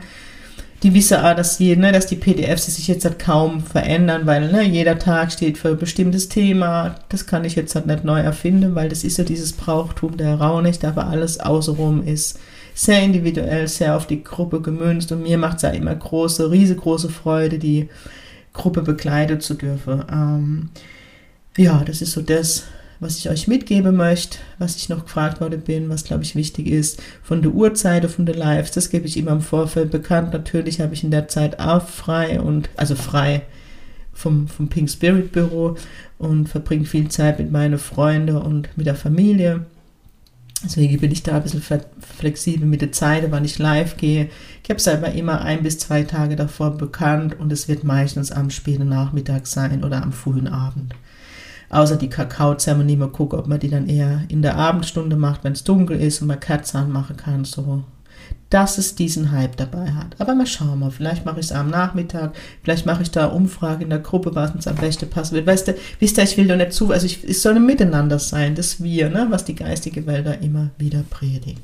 die 0.83 0.93
wissen 0.95 1.19
auch, 1.19 1.35
dass, 1.35 1.59
die, 1.59 1.75
ne, 1.77 1.91
dass 1.93 2.07
die 2.07 2.17
PDFs 2.17 2.67
sich 2.67 2.87
jetzt 2.89 3.05
halt 3.05 3.19
kaum 3.19 3.61
verändern, 3.63 4.27
weil 4.27 4.53
ne, 4.53 4.63
jeder 4.63 4.99
Tag 4.99 5.33
steht 5.33 5.57
für 5.59 5.71
ein 5.71 5.79
bestimmtes 5.79 6.29
Thema. 6.29 6.97
Das 7.09 7.27
kann 7.27 7.45
ich 7.45 7.57
jetzt 7.57 7.75
halt 7.75 7.87
nicht 7.87 8.05
neu 8.05 8.21
erfinden, 8.21 8.75
weil 8.75 8.89
das 8.89 9.03
ist 9.03 9.17
ja 9.17 9.25
dieses 9.25 9.53
Brauchtum 9.53 10.17
der 10.17 10.37
Raunicht, 10.37 10.85
aber 10.85 11.07
alles 11.07 11.41
außenrum 11.41 12.07
ist 12.07 12.39
sehr 12.75 13.03
individuell, 13.03 13.69
sehr 13.69 13.97
auf 13.97 14.07
die 14.07 14.23
Gruppe 14.23 14.61
gemünzt 14.61 15.11
und 15.11 15.23
mir 15.23 15.39
macht 15.39 15.57
es 15.57 15.63
ja 15.63 15.71
immer 15.71 15.95
große, 15.95 16.51
riesengroße 16.51 17.09
Freude, 17.09 17.59
die 17.59 17.89
Gruppe 18.53 18.83
begleiten 18.83 19.41
zu 19.41 19.55
dürfen. 19.55 20.05
Ähm, 20.13 20.69
ja, 21.57 21.83
das 21.87 22.03
ist 22.03 22.13
so 22.13 22.21
das, 22.21 22.65
was 23.01 23.19
ich 23.19 23.29
euch 23.29 23.49
mitgeben 23.49 23.97
möchte, 23.97 24.39
was 24.59 24.77
ich 24.77 24.89
noch 24.89 25.05
gefragt 25.05 25.41
worden 25.41 25.61
bin, 25.61 25.89
was 25.89 26.05
glaube 26.05 26.23
ich 26.23 26.35
wichtig 26.35 26.67
ist, 26.67 27.03
von 27.23 27.43
der 27.43 27.53
Uhrzeit, 27.53 28.09
von 28.11 28.27
der 28.27 28.37
Lives, 28.37 28.71
das 28.71 28.91
gebe 28.91 29.07
ich 29.07 29.17
immer 29.17 29.33
im 29.33 29.41
Vorfeld 29.41 29.91
bekannt. 29.91 30.33
Natürlich 30.33 30.81
habe 30.81 30.95
ich 30.95 31.05
in 31.05 31.11
der 31.11 31.29
Zeit 31.29 31.61
auch 31.61 31.87
frei 31.87 32.41
und, 32.41 32.69
also 32.77 32.95
frei 32.95 33.43
vom, 34.13 34.49
vom 34.49 34.69
Pink 34.69 34.89
Spirit 34.89 35.33
Büro 35.33 35.77
und 36.19 36.49
verbringe 36.49 36.87
viel 36.87 37.09
Zeit 37.09 37.39
mit 37.39 37.53
meinen 37.53 37.79
Freunden 37.79 38.37
und 38.37 38.69
mit 38.77 38.87
der 38.87 38.95
Familie. 38.95 39.67
Deswegen 40.65 40.99
bin 40.99 41.13
ich 41.13 41.23
da 41.23 41.37
ein 41.37 41.43
bisschen 41.43 41.63
flexibel 42.01 42.67
mit 42.67 42.81
der 42.81 42.91
Zeit, 42.91 43.31
wann 43.31 43.45
ich 43.45 43.59
live 43.59 43.99
gehe. 43.99 44.31
Ich 44.65 44.71
habe 44.71 44.79
es 44.79 44.89
aber 44.89 45.13
immer 45.13 45.43
ein 45.43 45.63
bis 45.63 45.79
zwei 45.79 46.03
Tage 46.03 46.35
davor 46.35 46.71
bekannt 46.79 47.39
und 47.39 47.53
es 47.53 47.69
wird 47.69 47.85
meistens 47.85 48.33
am 48.33 48.49
späten 48.49 48.89
Nachmittag 48.89 49.47
sein 49.47 49.85
oder 49.85 50.03
am 50.03 50.13
frühen 50.13 50.49
Abend 50.49 50.95
außer 51.71 51.97
die 51.97 52.09
Kakaozeremonie 52.09 52.97
mal 52.97 53.09
gucken, 53.09 53.39
ob 53.39 53.47
man 53.47 53.61
die 53.61 53.71
dann 53.71 53.89
eher 53.89 54.23
in 54.29 54.43
der 54.43 54.57
Abendstunde 54.57 55.17
macht, 55.17 55.45
wenn 55.45 55.53
es 55.53 55.65
dunkel 55.65 56.01
ist 56.01 56.21
und 56.21 56.29
man 56.29 56.41
Kerzen 56.41 56.79
anmachen 56.79 57.17
kann, 57.17 57.45
so. 57.45 57.85
Dass 58.51 58.79
es 58.79 58.95
diesen 58.95 59.33
Hype 59.33 59.57
dabei 59.57 59.93
hat. 59.93 60.15
Aber 60.19 60.35
mal 60.35 60.47
schauen 60.47 60.79
wir, 60.79 60.91
vielleicht 60.91 61.25
mache 61.25 61.41
ich 61.41 61.47
es 61.47 61.53
am 61.53 61.69
Nachmittag, 61.69 62.35
vielleicht 62.63 62.87
mache 62.87 63.03
ich 63.03 63.11
da 63.11 63.27
Umfrage 63.27 63.83
in 63.85 63.91
der 63.91 63.99
Gruppe, 63.99 64.35
was 64.35 64.53
uns 64.53 64.69
am 64.69 64.77
besten 64.77 65.11
passen 65.11 65.35
wird. 65.35 65.47
Weißt 65.47 65.69
du, 65.69 65.75
wisst 65.99 66.19
ihr, 66.19 66.25
ich 66.25 66.37
will 66.37 66.47
doch 66.47 66.57
nicht 66.57 66.73
zu, 66.73 66.91
also 66.93 67.07
ich, 67.07 67.25
es 67.25 67.43
soll 67.43 67.57
ein 67.57 67.67
Miteinander 67.67 68.19
sein, 68.19 68.55
das 68.55 68.83
Wir, 68.83 69.11
ne, 69.11 69.27
was 69.31 69.45
die 69.45 69.57
geistige 69.57 70.07
Welt 70.07 70.27
da 70.27 70.33
immer 70.33 70.71
wieder 70.79 71.03
predigt. 71.11 71.61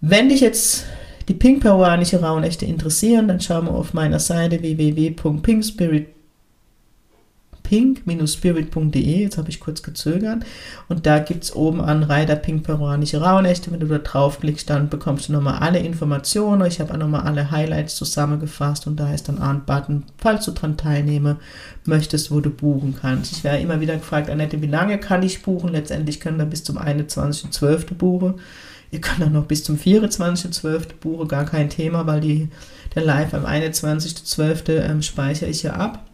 Wenn 0.00 0.28
dich 0.28 0.40
jetzt 0.40 0.84
die 1.28 1.34
pink-peruanische 1.34 2.20
Rauhnächte 2.20 2.64
interessieren, 2.64 3.28
dann 3.28 3.40
schauen 3.40 3.66
wir 3.66 3.74
auf 3.74 3.92
meiner 3.92 4.18
Seite 4.18 4.62
www.pinkspirit.com 4.62 6.21
pink-spirit.de, 7.72 9.22
jetzt 9.22 9.38
habe 9.38 9.48
ich 9.48 9.58
kurz 9.58 9.82
gezögert, 9.82 10.44
und 10.88 11.06
da 11.06 11.18
gibt 11.20 11.44
es 11.44 11.56
oben 11.56 11.80
an 11.80 12.02
Reiter 12.02 12.36
Pink 12.36 12.64
Peruanische 12.64 13.22
Rauhnächte, 13.22 13.72
wenn 13.72 13.80
du 13.80 13.86
da 13.86 13.96
draufklickst, 13.96 14.68
dann 14.68 14.90
bekommst 14.90 15.28
du 15.28 15.32
nochmal 15.32 15.60
alle 15.60 15.78
Informationen, 15.78 16.66
ich 16.66 16.80
habe 16.80 16.92
auch 16.92 16.98
nochmal 16.98 17.22
alle 17.22 17.50
Highlights 17.50 17.96
zusammengefasst 17.96 18.86
und 18.86 19.00
da 19.00 19.14
ist 19.14 19.28
dann 19.28 19.40
ein 19.40 19.64
Button, 19.64 20.02
falls 20.18 20.44
du 20.44 20.50
dran 20.50 20.76
teilnehmen 20.76 21.36
möchtest, 21.86 22.30
wo 22.30 22.40
du 22.40 22.50
buchen 22.50 22.94
kannst. 23.00 23.32
Ich 23.32 23.42
werde 23.42 23.62
immer 23.62 23.80
wieder 23.80 23.96
gefragt, 23.96 24.28
Annette, 24.28 24.60
wie 24.60 24.66
lange 24.66 24.98
kann 24.98 25.22
ich 25.22 25.42
buchen? 25.42 25.70
Letztendlich 25.70 26.20
können 26.20 26.38
wir 26.38 26.44
bis 26.44 26.64
zum 26.64 26.76
21.12. 26.76 27.94
buchen. 27.94 28.34
Ihr 28.90 29.00
könnt 29.00 29.22
auch 29.24 29.30
noch 29.30 29.46
bis 29.46 29.64
zum 29.64 29.76
24.12. 29.78 30.96
buchen, 31.00 31.26
gar 31.26 31.46
kein 31.46 31.70
Thema, 31.70 32.06
weil 32.06 32.20
die, 32.20 32.48
der 32.94 33.02
Live 33.02 33.32
am 33.32 33.46
21.12. 33.46 34.70
Ähm, 34.72 35.00
speichere 35.00 35.48
ich 35.48 35.62
ja 35.62 35.72
ab. 35.72 36.04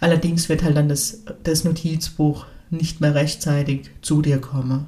Allerdings 0.00 0.48
wird 0.48 0.62
halt 0.62 0.76
dann 0.76 0.88
das, 0.88 1.22
das 1.42 1.64
Notizbuch 1.64 2.46
nicht 2.70 3.00
mehr 3.00 3.14
rechtzeitig 3.14 3.90
zu 4.02 4.22
dir 4.22 4.40
kommen. 4.40 4.86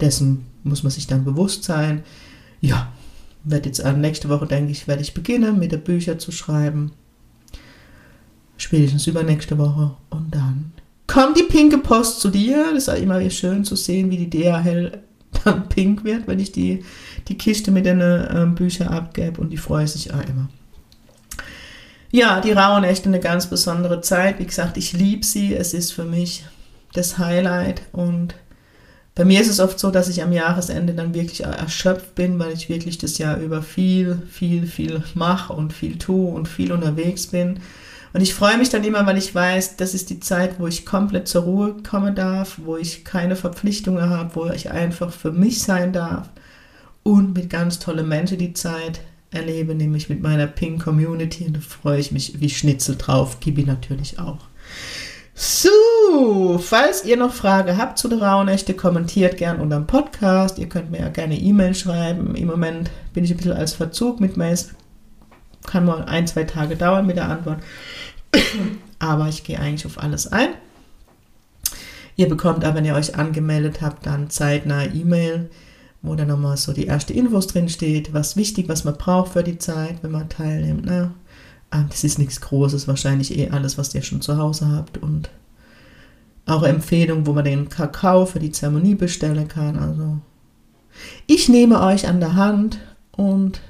Dessen 0.00 0.46
muss 0.62 0.82
man 0.82 0.90
sich 0.90 1.06
dann 1.06 1.24
bewusst 1.24 1.64
sein. 1.64 2.02
Ja, 2.60 2.92
werde 3.44 3.68
jetzt 3.68 3.84
nächste 3.96 4.28
Woche, 4.28 4.46
denke 4.46 4.72
ich, 4.72 4.88
werde 4.88 5.02
ich 5.02 5.14
beginnen, 5.14 5.58
mit 5.58 5.72
der 5.72 5.78
Bücher 5.78 6.18
zu 6.18 6.32
schreiben. 6.32 6.92
Spätestens 8.56 9.06
übernächste 9.06 9.58
Woche. 9.58 9.96
Und 10.10 10.34
dann 10.34 10.72
kommt 11.06 11.38
die 11.38 11.42
pinke 11.42 11.78
Post 11.78 12.20
zu 12.20 12.30
dir. 12.30 12.72
Das 12.74 12.88
ist 12.88 12.98
immer 12.98 13.28
schön 13.30 13.64
zu 13.64 13.76
sehen, 13.76 14.10
wie 14.10 14.26
die 14.26 14.30
DHL 14.30 15.02
dann 15.44 15.68
pink 15.68 16.04
wird, 16.04 16.26
wenn 16.26 16.38
ich 16.38 16.52
die, 16.52 16.84
die 17.28 17.36
Kiste 17.36 17.70
mit 17.70 17.86
den 17.86 18.00
äh, 18.00 18.46
Büchern 18.54 18.88
abgebe. 18.88 19.40
Und 19.40 19.50
die 19.50 19.58
freue 19.58 19.86
sich 19.86 20.12
auch 20.12 20.22
immer. 20.22 20.48
Ja, 22.14 22.40
die 22.40 22.52
Rauen 22.52 22.84
echt 22.84 23.06
eine 23.08 23.18
ganz 23.18 23.48
besondere 23.48 24.00
Zeit. 24.00 24.38
Wie 24.38 24.46
gesagt, 24.46 24.76
ich 24.76 24.92
liebe 24.92 25.26
sie. 25.26 25.52
Es 25.52 25.74
ist 25.74 25.90
für 25.90 26.04
mich 26.04 26.44
das 26.92 27.18
Highlight. 27.18 27.82
Und 27.90 28.36
bei 29.16 29.24
mir 29.24 29.40
ist 29.40 29.50
es 29.50 29.58
oft 29.58 29.80
so, 29.80 29.90
dass 29.90 30.08
ich 30.08 30.22
am 30.22 30.30
Jahresende 30.30 30.92
dann 30.92 31.12
wirklich 31.12 31.42
erschöpft 31.42 32.14
bin, 32.14 32.38
weil 32.38 32.52
ich 32.52 32.68
wirklich 32.68 32.98
das 32.98 33.18
Jahr 33.18 33.38
über 33.38 33.62
viel, 33.62 34.22
viel, 34.30 34.68
viel 34.68 35.02
mache 35.14 35.54
und 35.54 35.72
viel 35.72 35.98
tue 35.98 36.32
und 36.32 36.46
viel 36.46 36.70
unterwegs 36.70 37.26
bin. 37.26 37.58
Und 38.12 38.20
ich 38.20 38.32
freue 38.32 38.58
mich 38.58 38.68
dann 38.68 38.84
immer, 38.84 39.04
weil 39.06 39.18
ich 39.18 39.34
weiß, 39.34 39.76
das 39.76 39.92
ist 39.92 40.08
die 40.08 40.20
Zeit, 40.20 40.60
wo 40.60 40.68
ich 40.68 40.86
komplett 40.86 41.26
zur 41.26 41.42
Ruhe 41.42 41.78
kommen 41.82 42.14
darf, 42.14 42.60
wo 42.64 42.76
ich 42.76 43.04
keine 43.04 43.34
Verpflichtungen 43.34 44.08
habe, 44.08 44.36
wo 44.36 44.46
ich 44.50 44.70
einfach 44.70 45.10
für 45.10 45.32
mich 45.32 45.64
sein 45.64 45.92
darf 45.92 46.28
und 47.02 47.34
mit 47.34 47.50
ganz 47.50 47.80
tollen 47.80 48.06
Menschen 48.06 48.38
die 48.38 48.54
Zeit 48.54 49.00
erlebe, 49.34 49.74
nämlich 49.74 50.08
mit 50.08 50.22
meiner 50.22 50.46
Pink 50.46 50.82
Community. 50.82 51.44
Und 51.46 51.56
da 51.56 51.60
freue 51.60 51.98
ich 51.98 52.12
mich 52.12 52.40
wie 52.40 52.50
Schnitzel 52.50 52.96
drauf. 52.96 53.40
Gibi 53.40 53.64
natürlich 53.64 54.18
auch. 54.18 54.38
So, 55.34 56.58
falls 56.62 57.04
ihr 57.04 57.16
noch 57.16 57.32
Fragen 57.32 57.76
habt 57.76 57.98
zu 57.98 58.08
der 58.08 58.22
Rauhnächte, 58.22 58.74
kommentiert 58.74 59.36
gern 59.36 59.60
unter 59.60 59.76
dem 59.76 59.86
Podcast. 59.86 60.58
Ihr 60.58 60.68
könnt 60.68 60.92
mir 60.92 61.00
ja 61.00 61.08
gerne 61.08 61.36
E-Mail 61.36 61.74
schreiben. 61.74 62.36
Im 62.36 62.46
Moment 62.46 62.90
bin 63.12 63.24
ich 63.24 63.32
ein 63.32 63.36
bisschen 63.36 63.52
als 63.52 63.72
Verzug 63.72 64.20
mit 64.20 64.36
meinem 64.36 64.56
kann 65.66 65.86
mal 65.86 66.04
ein, 66.04 66.26
zwei 66.26 66.44
Tage 66.44 66.76
dauern 66.76 67.06
mit 67.06 67.16
der 67.16 67.28
Antwort. 67.28 67.62
aber 68.98 69.28
ich 69.28 69.44
gehe 69.44 69.58
eigentlich 69.58 69.86
auf 69.86 70.02
alles 70.02 70.30
ein. 70.30 70.50
Ihr 72.16 72.28
bekommt 72.28 72.64
aber, 72.64 72.76
wenn 72.76 72.84
ihr 72.84 72.94
euch 72.94 73.16
angemeldet 73.16 73.80
habt, 73.80 74.06
dann 74.06 74.30
zeitnah 74.30 74.84
E-Mail, 74.84 75.50
wo 76.04 76.14
dann 76.14 76.28
nochmal 76.28 76.56
so 76.56 76.72
die 76.72 76.86
erste 76.86 77.14
Infos 77.14 77.46
drin 77.46 77.68
steht, 77.68 78.12
was 78.12 78.36
wichtig, 78.36 78.68
was 78.68 78.84
man 78.84 78.96
braucht 78.96 79.32
für 79.32 79.42
die 79.42 79.58
Zeit, 79.58 80.02
wenn 80.02 80.10
man 80.12 80.28
teilnimmt. 80.28 80.84
Ne? 80.84 81.12
Ah, 81.70 81.84
das 81.88 82.04
ist 82.04 82.18
nichts 82.18 82.40
Großes, 82.42 82.86
wahrscheinlich 82.86 83.36
eh 83.36 83.50
alles, 83.50 83.78
was 83.78 83.94
ihr 83.94 84.02
schon 84.02 84.20
zu 84.20 84.36
Hause 84.36 84.68
habt 84.68 84.98
und 84.98 85.30
auch 86.46 86.62
Empfehlungen, 86.62 87.26
wo 87.26 87.32
man 87.32 87.44
den 87.44 87.70
Kakao 87.70 88.26
für 88.26 88.38
die 88.38 88.52
Zeremonie 88.52 88.94
bestellen 88.94 89.48
kann. 89.48 89.78
Also 89.78 90.18
ich 91.26 91.48
nehme 91.48 91.80
euch 91.80 92.06
an 92.06 92.20
der 92.20 92.34
Hand 92.34 92.78
und 93.12 93.60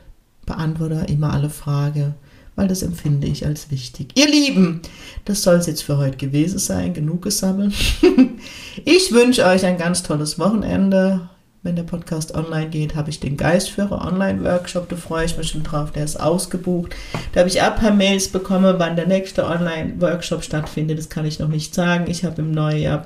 beantworte 0.44 1.06
immer 1.08 1.32
alle 1.32 1.50
Fragen, 1.50 2.14
weil 2.56 2.66
das 2.66 2.82
empfinde 2.82 3.28
ich 3.28 3.46
als 3.46 3.70
wichtig. 3.70 4.18
Ihr 4.18 4.28
Lieben, 4.28 4.82
das 5.24 5.42
soll 5.42 5.56
es 5.56 5.66
jetzt 5.66 5.84
für 5.84 5.98
heute 5.98 6.16
gewesen 6.16 6.58
sein. 6.58 6.94
Genug 6.94 7.22
gesammelt. 7.22 7.74
ich 8.84 9.12
wünsche 9.12 9.44
euch 9.44 9.64
ein 9.64 9.78
ganz 9.78 10.02
tolles 10.02 10.38
Wochenende. 10.40 11.28
Wenn 11.64 11.74
der 11.76 11.82
Podcast 11.84 12.34
online 12.34 12.68
geht, 12.68 12.94
habe 12.94 13.08
ich 13.08 13.20
den 13.20 13.38
Geistführer 13.38 14.06
Online-Workshop. 14.06 14.90
Da 14.90 14.96
freue 14.96 15.24
ich 15.24 15.38
mich 15.38 15.48
schon 15.48 15.62
drauf. 15.62 15.92
Der 15.92 16.04
ist 16.04 16.20
ausgebucht. 16.20 16.94
Da 17.32 17.40
habe 17.40 17.48
ich 17.48 17.62
auch 17.62 17.72
ein 17.72 17.76
paar 17.76 17.94
Mails 17.94 18.28
bekommen, 18.28 18.74
wann 18.76 18.96
der 18.96 19.06
nächste 19.06 19.46
Online-Workshop 19.46 20.44
stattfindet. 20.44 20.98
Das 20.98 21.08
kann 21.08 21.24
ich 21.24 21.38
noch 21.38 21.48
nicht 21.48 21.74
sagen. 21.74 22.04
Ich 22.06 22.22
habe 22.22 22.42
im 22.42 22.50
neuen 22.50 22.82
Jahr 22.82 23.02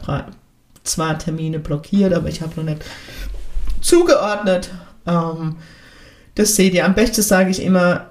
zwei 0.83 1.15
Termine 1.15 1.61
blockiert, 1.61 2.13
aber 2.13 2.29
ich 2.29 2.43
habe 2.43 2.55
noch 2.57 2.65
nicht 2.65 2.85
zugeordnet. 3.81 4.71
Ähm, 5.07 5.55
das 6.35 6.57
seht 6.57 6.75
ihr. 6.75 6.85
Am 6.85 6.97
besten 6.97 7.23
sage 7.23 7.51
ich 7.51 7.63
immer, 7.63 8.07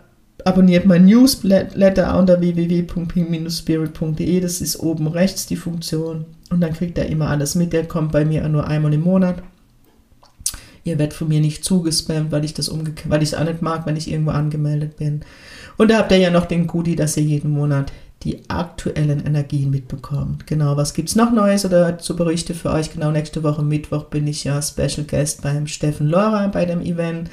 abonniert 0.45 0.85
mein 0.85 1.03
Newsletter 1.03 2.17
unter 2.17 2.39
www.ping-spirit.de. 2.39 4.39
Das 4.39 4.61
ist 4.61 4.79
oben 4.79 5.07
rechts 5.07 5.45
die 5.45 5.57
Funktion. 5.57 6.23
Und 6.49 6.61
dann 6.61 6.71
kriegt 6.71 6.97
er 6.97 7.07
immer 7.07 7.27
alles 7.27 7.55
mit. 7.55 7.73
Der 7.73 7.85
kommt 7.85 8.13
bei 8.13 8.23
mir 8.23 8.47
nur 8.47 8.65
einmal 8.65 8.93
im 8.93 9.01
Monat. 9.01 9.43
Ihr 10.87 10.97
werdet 10.97 11.13
von 11.13 11.27
mir 11.27 11.41
nicht 11.41 11.65
zugespammt, 11.65 12.31
weil 12.31 12.45
ich 12.45 12.53
das 12.53 12.69
umgekehrt, 12.69 13.09
weil 13.09 13.21
ich 13.21 13.33
es 13.33 13.35
auch 13.35 13.43
nicht 13.43 13.61
mag, 13.61 13.85
wenn 13.85 13.97
ich 13.97 14.09
irgendwo 14.09 14.31
angemeldet 14.31 14.95
bin. 14.95 15.21
Und 15.75 15.91
da 15.91 15.97
habt 15.97 16.11
ihr 16.11 16.17
ja 16.17 16.31
noch 16.31 16.45
den 16.45 16.65
Goodie, 16.65 16.95
dass 16.95 17.17
ihr 17.17 17.23
jeden 17.23 17.51
Monat 17.51 17.91
die 18.23 18.49
aktuellen 18.49 19.25
Energien 19.25 19.69
mitbekommt. 19.69 20.47
Genau, 20.47 20.77
was 20.77 20.93
gibt 20.93 21.09
es 21.09 21.15
noch 21.15 21.31
Neues 21.31 21.65
oder 21.65 21.99
zu 21.99 22.15
berichten 22.15 22.55
für 22.55 22.71
euch? 22.71 22.91
Genau, 22.91 23.11
nächste 23.11 23.43
Woche 23.43 23.63
Mittwoch 23.63 24.05
bin 24.05 24.25
ich 24.27 24.45
ja 24.45 24.61
Special 24.61 25.05
Guest 25.05 25.43
beim 25.43 25.67
Steffen 25.67 26.07
Lora 26.07 26.47
bei 26.47 26.65
dem 26.65 26.81
Event. 26.81 27.29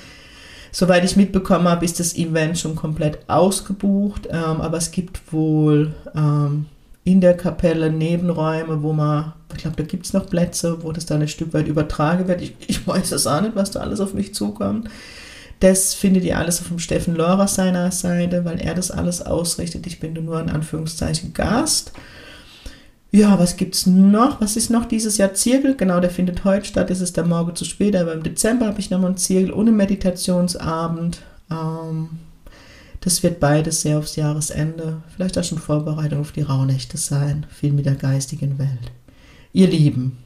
Soweit 0.72 1.04
ich 1.04 1.16
mitbekommen 1.16 1.68
habe, 1.68 1.84
ist 1.84 2.00
das 2.00 2.16
Event 2.16 2.58
schon 2.58 2.74
komplett 2.74 3.18
ausgebucht, 3.28 4.28
ähm, 4.30 4.60
aber 4.60 4.78
es 4.78 4.90
gibt 4.90 5.32
wohl 5.32 5.94
ähm, 6.16 6.66
in 7.04 7.20
der 7.20 7.36
Kapelle 7.36 7.90
Nebenräume, 7.90 8.82
wo 8.82 8.92
man, 8.94 9.34
ich 9.52 9.58
glaube, 9.58 9.76
da 9.76 9.82
gibt 9.82 10.06
es 10.06 10.14
noch 10.14 10.28
Plätze, 10.28 10.82
wo 10.82 10.90
das 10.90 11.04
dann 11.04 11.20
ein 11.20 11.28
Stück 11.28 11.52
weit 11.52 11.68
übertragen 11.68 12.26
wird. 12.28 12.40
Ich, 12.40 12.54
ich 12.66 12.86
weiß 12.86 13.10
das 13.10 13.26
auch 13.26 13.42
nicht, 13.42 13.54
was 13.54 13.70
da 13.70 13.80
alles 13.80 14.00
auf 14.00 14.14
mich 14.14 14.34
zukommt. 14.34 14.88
Das 15.60 15.94
findet 15.94 16.24
ihr 16.24 16.38
alles 16.38 16.60
auf 16.60 16.68
dem 16.68 16.78
Steffen 16.78 17.14
Lora 17.14 17.46
seiner 17.46 17.90
Seite, 17.90 18.44
weil 18.44 18.60
er 18.60 18.74
das 18.74 18.90
alles 18.90 19.22
ausrichtet. 19.22 19.86
Ich 19.86 20.00
bin 20.00 20.14
nur 20.14 20.40
in 20.40 20.50
Anführungszeichen 20.50 21.32
Gast. 21.34 21.92
Ja, 23.12 23.38
was 23.38 23.56
gibt's 23.56 23.86
noch? 23.86 24.40
Was 24.40 24.56
ist 24.56 24.70
noch 24.70 24.86
dieses 24.86 25.18
Jahr? 25.18 25.34
Zirkel, 25.34 25.76
genau, 25.76 26.00
der 26.00 26.10
findet 26.10 26.44
heute 26.44 26.66
statt. 26.66 26.90
Es 26.90 27.00
ist 27.00 27.16
der 27.16 27.24
Morgen 27.24 27.54
zu 27.54 27.64
spät, 27.64 27.94
aber 27.94 28.12
im 28.12 28.24
Dezember 28.24 28.66
habe 28.66 28.80
ich 28.80 28.90
nochmal 28.90 29.10
einen 29.10 29.16
Zirkel 29.18 29.52
ohne 29.52 29.70
Meditationsabend. 29.70 31.20
Ähm, 31.50 32.08
das 33.04 33.22
wird 33.22 33.38
beides 33.38 33.82
sehr 33.82 33.98
aufs 33.98 34.16
Jahresende, 34.16 35.02
vielleicht 35.14 35.38
auch 35.38 35.44
schon 35.44 35.58
Vorbereitung 35.58 36.20
auf 36.20 36.32
die 36.32 36.40
Rauhnächte 36.40 36.96
sein, 36.96 37.44
viel 37.50 37.70
mit 37.70 37.84
der 37.84 37.96
geistigen 37.96 38.58
Welt. 38.58 38.90
Ihr 39.52 39.68
Lieben, 39.68 40.16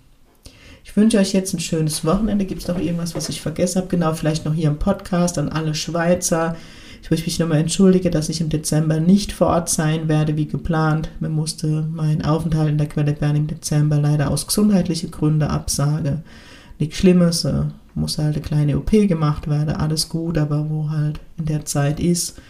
ich 0.84 0.96
wünsche 0.96 1.18
euch 1.18 1.32
jetzt 1.32 1.52
ein 1.52 1.60
schönes 1.60 2.04
Wochenende. 2.04 2.44
Gibt 2.44 2.62
es 2.62 2.68
noch 2.68 2.78
irgendwas, 2.78 3.16
was 3.16 3.28
ich 3.28 3.40
vergessen 3.40 3.78
habe? 3.78 3.88
Genau, 3.88 4.14
vielleicht 4.14 4.44
noch 4.44 4.54
hier 4.54 4.68
im 4.68 4.78
Podcast 4.78 5.38
an 5.38 5.48
alle 5.48 5.74
Schweizer. 5.74 6.56
Ich 7.02 7.10
möchte 7.10 7.26
mich 7.26 7.40
nochmal 7.40 7.58
entschuldigen, 7.58 8.12
dass 8.12 8.28
ich 8.28 8.40
im 8.40 8.48
Dezember 8.48 9.00
nicht 9.00 9.32
vor 9.32 9.48
Ort 9.48 9.68
sein 9.68 10.06
werde, 10.06 10.36
wie 10.36 10.46
geplant. 10.46 11.10
Mir 11.18 11.30
musste 11.30 11.84
mein 11.90 12.24
Aufenthalt 12.24 12.68
in 12.68 12.78
der 12.78 12.88
Quelle 12.88 13.12
Bern 13.12 13.34
im 13.34 13.48
Dezember 13.48 13.98
leider 13.98 14.30
aus 14.30 14.46
gesundheitlichen 14.46 15.10
Gründen 15.10 15.42
absage. 15.42 16.22
Nichts 16.78 16.98
Schlimmes, 16.98 17.44
äh, 17.44 17.64
muss 17.96 18.18
halt 18.18 18.36
eine 18.36 18.44
kleine 18.44 18.78
OP 18.78 18.90
gemacht 19.08 19.50
werden, 19.50 19.74
alles 19.74 20.08
gut, 20.08 20.38
aber 20.38 20.70
wo 20.70 20.90
halt 20.90 21.18
in 21.38 21.46
der 21.46 21.64
Zeit 21.64 21.98
ist 21.98 22.40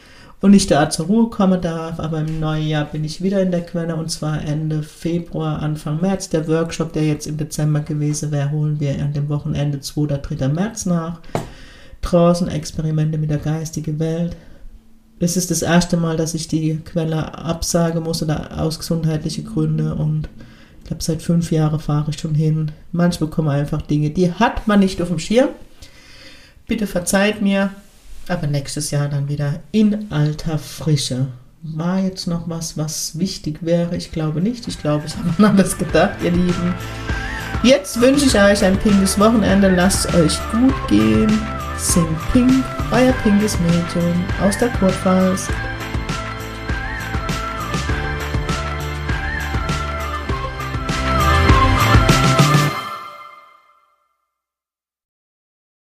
und 0.41 0.55
ich 0.55 0.67
da 0.67 0.89
zur 0.89 1.07
Ruhe 1.07 1.31
kommen 1.31 1.61
darf. 1.61 1.99
Aber 1.99 2.21
im 2.21 2.41
neuen 2.41 2.67
Jahr 2.67 2.85
bin 2.85 3.05
ich 3.05 3.23
wieder 3.23 3.43
in 3.43 3.51
der 3.51 3.67
Quelle 3.67 3.97
und 3.97 4.11
zwar 4.11 4.43
Ende 4.45 4.83
Februar, 4.83 5.61
Anfang 5.61 6.01
März. 6.01 6.29
Der 6.29 6.47
Workshop, 6.47 6.93
der 6.93 7.07
jetzt 7.07 7.27
im 7.27 7.37
Dezember 7.37 7.81
gewesen 7.81 8.31
wäre, 8.31 8.51
holen 8.51 8.79
wir 8.81 9.03
an 9.03 9.13
dem 9.13 9.29
Wochenende 9.29 9.81
2. 9.81 10.01
oder 10.03 10.19
3. 10.19 10.49
März 10.49 10.87
nach 10.87 11.21
draußen 12.03 12.49
Experimente 12.49 13.19
mit 13.19 13.31
der 13.31 13.39
geistigen 13.39 13.99
Welt. 13.99 14.37
Es 15.21 15.37
ist 15.37 15.51
das 15.51 15.63
erste 15.63 15.97
Mal, 15.97 16.17
dass 16.17 16.35
ich 16.35 16.47
die 16.47 16.77
Quelle 16.85 17.37
absagen 17.37 18.05
muss 18.05 18.23
oder 18.23 18.63
aus 18.63 18.79
gesundheitlichen 18.79 19.45
Gründen 19.45 19.93
und 19.93 20.29
ich 20.79 20.85
glaube, 20.85 21.03
seit 21.03 21.23
fünf 21.23 21.51
Jahren 21.51 21.81
fahre 21.81 22.11
ich 22.11 22.21
schon 22.21 22.35
hin. 22.35 22.71
Manchmal 22.93 23.29
kommen 23.29 23.49
einfach 23.49 23.83
Dinge, 23.83 24.11
die 24.11 24.33
hat 24.33 24.69
man 24.69 24.81
nicht 24.81 25.03
auf 25.03 25.09
dem 25.09 25.19
Schirm. 25.19 25.49
Bitte 26.69 26.87
verzeiht 26.87 27.43
mir, 27.43 27.71
aber 28.31 28.47
nächstes 28.47 28.91
Jahr 28.91 29.09
dann 29.09 29.29
wieder 29.29 29.61
in 29.73 30.11
alter 30.11 30.59
Frische. 30.59 31.29
War 31.63 31.99
jetzt 32.01 32.27
noch 32.27 32.49
was, 32.49 32.77
was 32.77 33.19
wichtig 33.19 33.59
wäre? 33.63 33.97
Ich 33.97 34.13
glaube 34.13 34.41
nicht. 34.41 34.69
Ich 34.69 34.81
glaube, 34.81 35.07
ich 35.07 35.17
habe 35.17 35.31
an 35.39 35.57
alles 35.59 35.77
gedacht, 35.77 36.17
ihr 36.23 36.31
Lieben. 36.31 36.75
Jetzt 37.63 38.01
wünsche 38.01 38.27
ich 38.27 38.35
euch 38.41 38.65
ein 38.65 38.79
pinkes 38.79 39.19
Wochenende. 39.19 39.69
Lasst 39.69 40.15
euch 40.15 40.39
gut 40.53 40.89
gehen. 40.89 41.31
Sing 41.77 42.07
Pink, 42.33 42.65
euer 42.93 43.13
pinkes 43.25 43.59
Mädchen 43.61 44.25
aus 44.41 44.59
der 44.59 44.69
Kurpfalz. 44.69 45.49